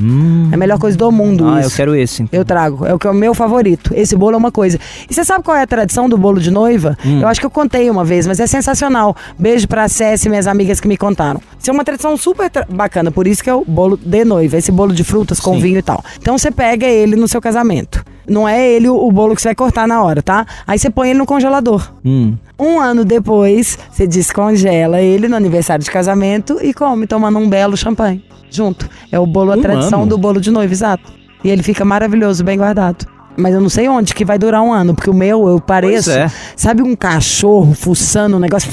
É 0.51 0.55
a 0.55 0.59
melhor 0.59 0.79
coisa 0.79 0.97
do 0.97 1.13
mundo. 1.13 1.47
Ah, 1.47 1.61
isso. 1.61 1.69
eu 1.71 1.77
quero 1.77 1.95
esse. 1.95 2.23
então. 2.23 2.39
Eu 2.39 2.45
trago. 2.45 2.87
É 2.87 2.95
o 2.95 2.99
que 2.99 3.07
é 3.07 3.11
o 3.11 3.15
meu 3.15 3.35
favorito. 3.35 3.93
Esse 3.95 4.17
bolo 4.17 4.35
é 4.35 4.39
uma 4.39 4.51
coisa. 4.51 4.79
E 5.11 5.13
você 5.15 5.25
sabe 5.25 5.45
qual 5.45 5.57
é 5.57 5.63
a 5.63 5.67
tradição 5.67 6.09
do 6.09 6.17
bolo 6.17 6.41
de 6.41 6.51
noiva? 6.51 6.97
Hum. 7.05 7.21
Eu 7.21 7.29
acho 7.29 7.39
que 7.39 7.47
eu 7.47 7.51
contei 7.51 7.91
uma 7.91 8.05
vez, 8.05 8.27
mas 8.27 8.41
é 8.41 8.47
sensacional. 8.47 9.15
Beijo 9.39 9.69
pra 9.69 9.89
Cécia 9.89 10.29
e 10.29 10.31
minhas 10.31 10.47
amigas 10.47 10.81
que 10.81 10.89
me 10.89 10.97
contaram. 10.97 11.41
Isso 11.59 11.71
é 11.71 11.73
uma 11.73 11.85
tradição 11.85 12.17
super 12.17 12.49
tra- 12.51 12.67
bacana, 12.71 13.11
por 13.11 13.27
isso 13.27 13.43
que 13.45 13.51
é 13.51 13.55
o 13.55 13.65
bolo 13.67 13.99
de 14.03 14.25
noiva. 14.25 14.57
Esse 14.57 14.73
bolo 14.73 14.95
de 14.95 15.05
frutas 15.05 15.39
com 15.39 15.55
Sim. 15.57 15.61
vinho 15.61 15.79
e 15.79 15.83
tal. 15.83 16.03
Então 16.19 16.39
você 16.39 16.51
pega 16.51 16.87
ele 16.87 17.15
no 17.17 17.29
seu 17.29 17.41
casamento. 17.43 18.03
Não 18.31 18.49
é 18.49 18.65
ele 18.71 18.89
o, 18.89 19.11
bolo 19.11 19.35
que 19.35 19.43
você 19.43 19.49
vai 19.49 19.55
cortar 19.57 19.89
na 19.89 20.03
hora, 20.03 20.23
tá? 20.23 20.47
Aí 20.67 20.79
você 20.79 20.89
põe 20.89 21.11
ele 21.11 21.19
no 21.19 21.27
congelador. 21.27 21.93
Hum. 22.05 22.37
Um 22.57 22.79
ano 22.79 23.05
depois, 23.05 23.77
você 23.91 24.07
descongela 24.07 25.01
ele 25.01 25.27
no 25.27 25.35
aniversário 25.35 25.85
de 25.85 25.91
casamento 25.91 26.59
e 26.63 26.73
come, 26.73 27.07
tomando 27.09 27.39
um 27.41 27.49
belo 27.49 27.77
champanhe. 27.77 28.25
Junto. 28.49 28.89
É 29.11 29.19
o 29.19 29.27
bolo, 29.27 29.53
a 29.53 29.57
Um 29.57 29.61
tradição 29.61 30.03
ano? 30.03 30.09
do 30.11 30.17
bolo 30.19 30.41
de 30.41 30.51
noivo, 30.51 30.73
exato. 30.73 31.13
E 31.43 31.51
ele 31.51 31.63
fica 31.63 31.85
maravilhoso, 31.85 32.45
bem 32.45 32.57
guardado. 32.57 33.05
Mas 33.37 33.55
eu 33.55 33.61
não 33.61 33.69
sei 33.69 33.89
onde 33.89 34.15
que 34.15 34.25
vai 34.25 34.39
durar 34.39 34.63
um 34.63 34.73
ano, 34.73 34.95
porque 34.95 35.09
o 35.11 35.15
meu, 35.15 35.49
eu 35.49 35.61
pareço. 35.61 36.11
é. 36.11 36.31
Sabe 36.55 36.83
um 36.83 36.95
cachorro 36.95 37.75
fuçando 37.75 38.37
um 38.37 38.41
negócio. 38.41 38.71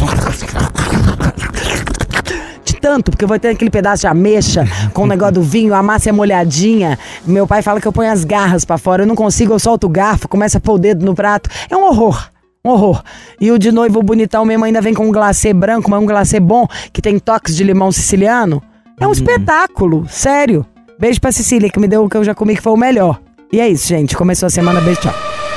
Tanto, 2.88 3.12
porque 3.12 3.26
eu 3.26 3.28
vou 3.28 3.38
ter 3.38 3.50
aquele 3.50 3.70
pedaço 3.70 4.00
de 4.00 4.08
ameixa 4.08 4.64
com 4.94 5.04
o 5.04 5.06
negócio 5.06 5.34
do 5.34 5.42
vinho, 5.42 5.74
a 5.74 5.84
massa 5.84 6.08
é 6.08 6.14
molhadinha. 6.14 6.98
Meu 7.26 7.46
pai 7.46 7.62
fala 7.62 7.82
que 7.82 7.86
eu 7.86 7.92
ponho 7.92 8.10
as 8.10 8.24
garras 8.24 8.64
pra 8.64 8.78
fora, 8.78 9.04
eu 9.04 9.06
não 9.06 9.14
consigo, 9.14 9.52
eu 9.54 9.60
solto 9.60 9.88
o 9.88 9.90
garfo, 9.90 10.26
começa 10.30 10.58
a 10.58 10.62
pôr 10.62 10.76
o 10.76 10.78
dedo 10.80 11.06
no 11.06 11.14
prato. 11.14 11.50
É 11.70 11.76
um 11.76 11.84
horror. 11.84 12.30
Um 12.64 12.70
horror. 12.70 13.04
E 13.42 13.52
o 13.52 13.60
de 13.60 13.74
noivo 13.74 14.02
bonitão 14.02 14.46
mesmo 14.46 14.64
ainda 14.64 14.80
vem 14.80 14.94
com 14.94 15.06
um 15.06 15.12
glacê 15.12 15.52
branco, 15.52 15.92
mas 15.92 16.02
um 16.02 16.06
glacê 16.06 16.40
bom, 16.40 16.66
que 16.94 17.02
tem 17.02 17.20
toques 17.20 17.58
de 17.58 17.64
limão 17.66 17.92
siciliano. 17.92 18.64
É 18.98 19.06
um 19.06 19.12
espetáculo, 19.12 20.08
sério. 20.08 20.66
Beijo 20.98 21.20
pra 21.20 21.34
Cecília, 21.34 21.70
que 21.70 21.82
me 21.82 21.90
deu 21.90 22.06
o 22.06 22.10
que 22.10 22.16
eu 22.16 22.24
já 22.24 22.34
comi, 22.34 22.56
que 22.56 22.62
foi 22.62 22.72
o 22.72 22.78
melhor. 22.78 23.20
E 23.52 23.60
é 23.60 23.68
isso, 23.68 23.86
gente. 23.86 24.16
Começou 24.16 24.48
a 24.48 24.50
semana, 24.50 24.80
beijo, 24.80 25.02
tchau. 25.02 25.37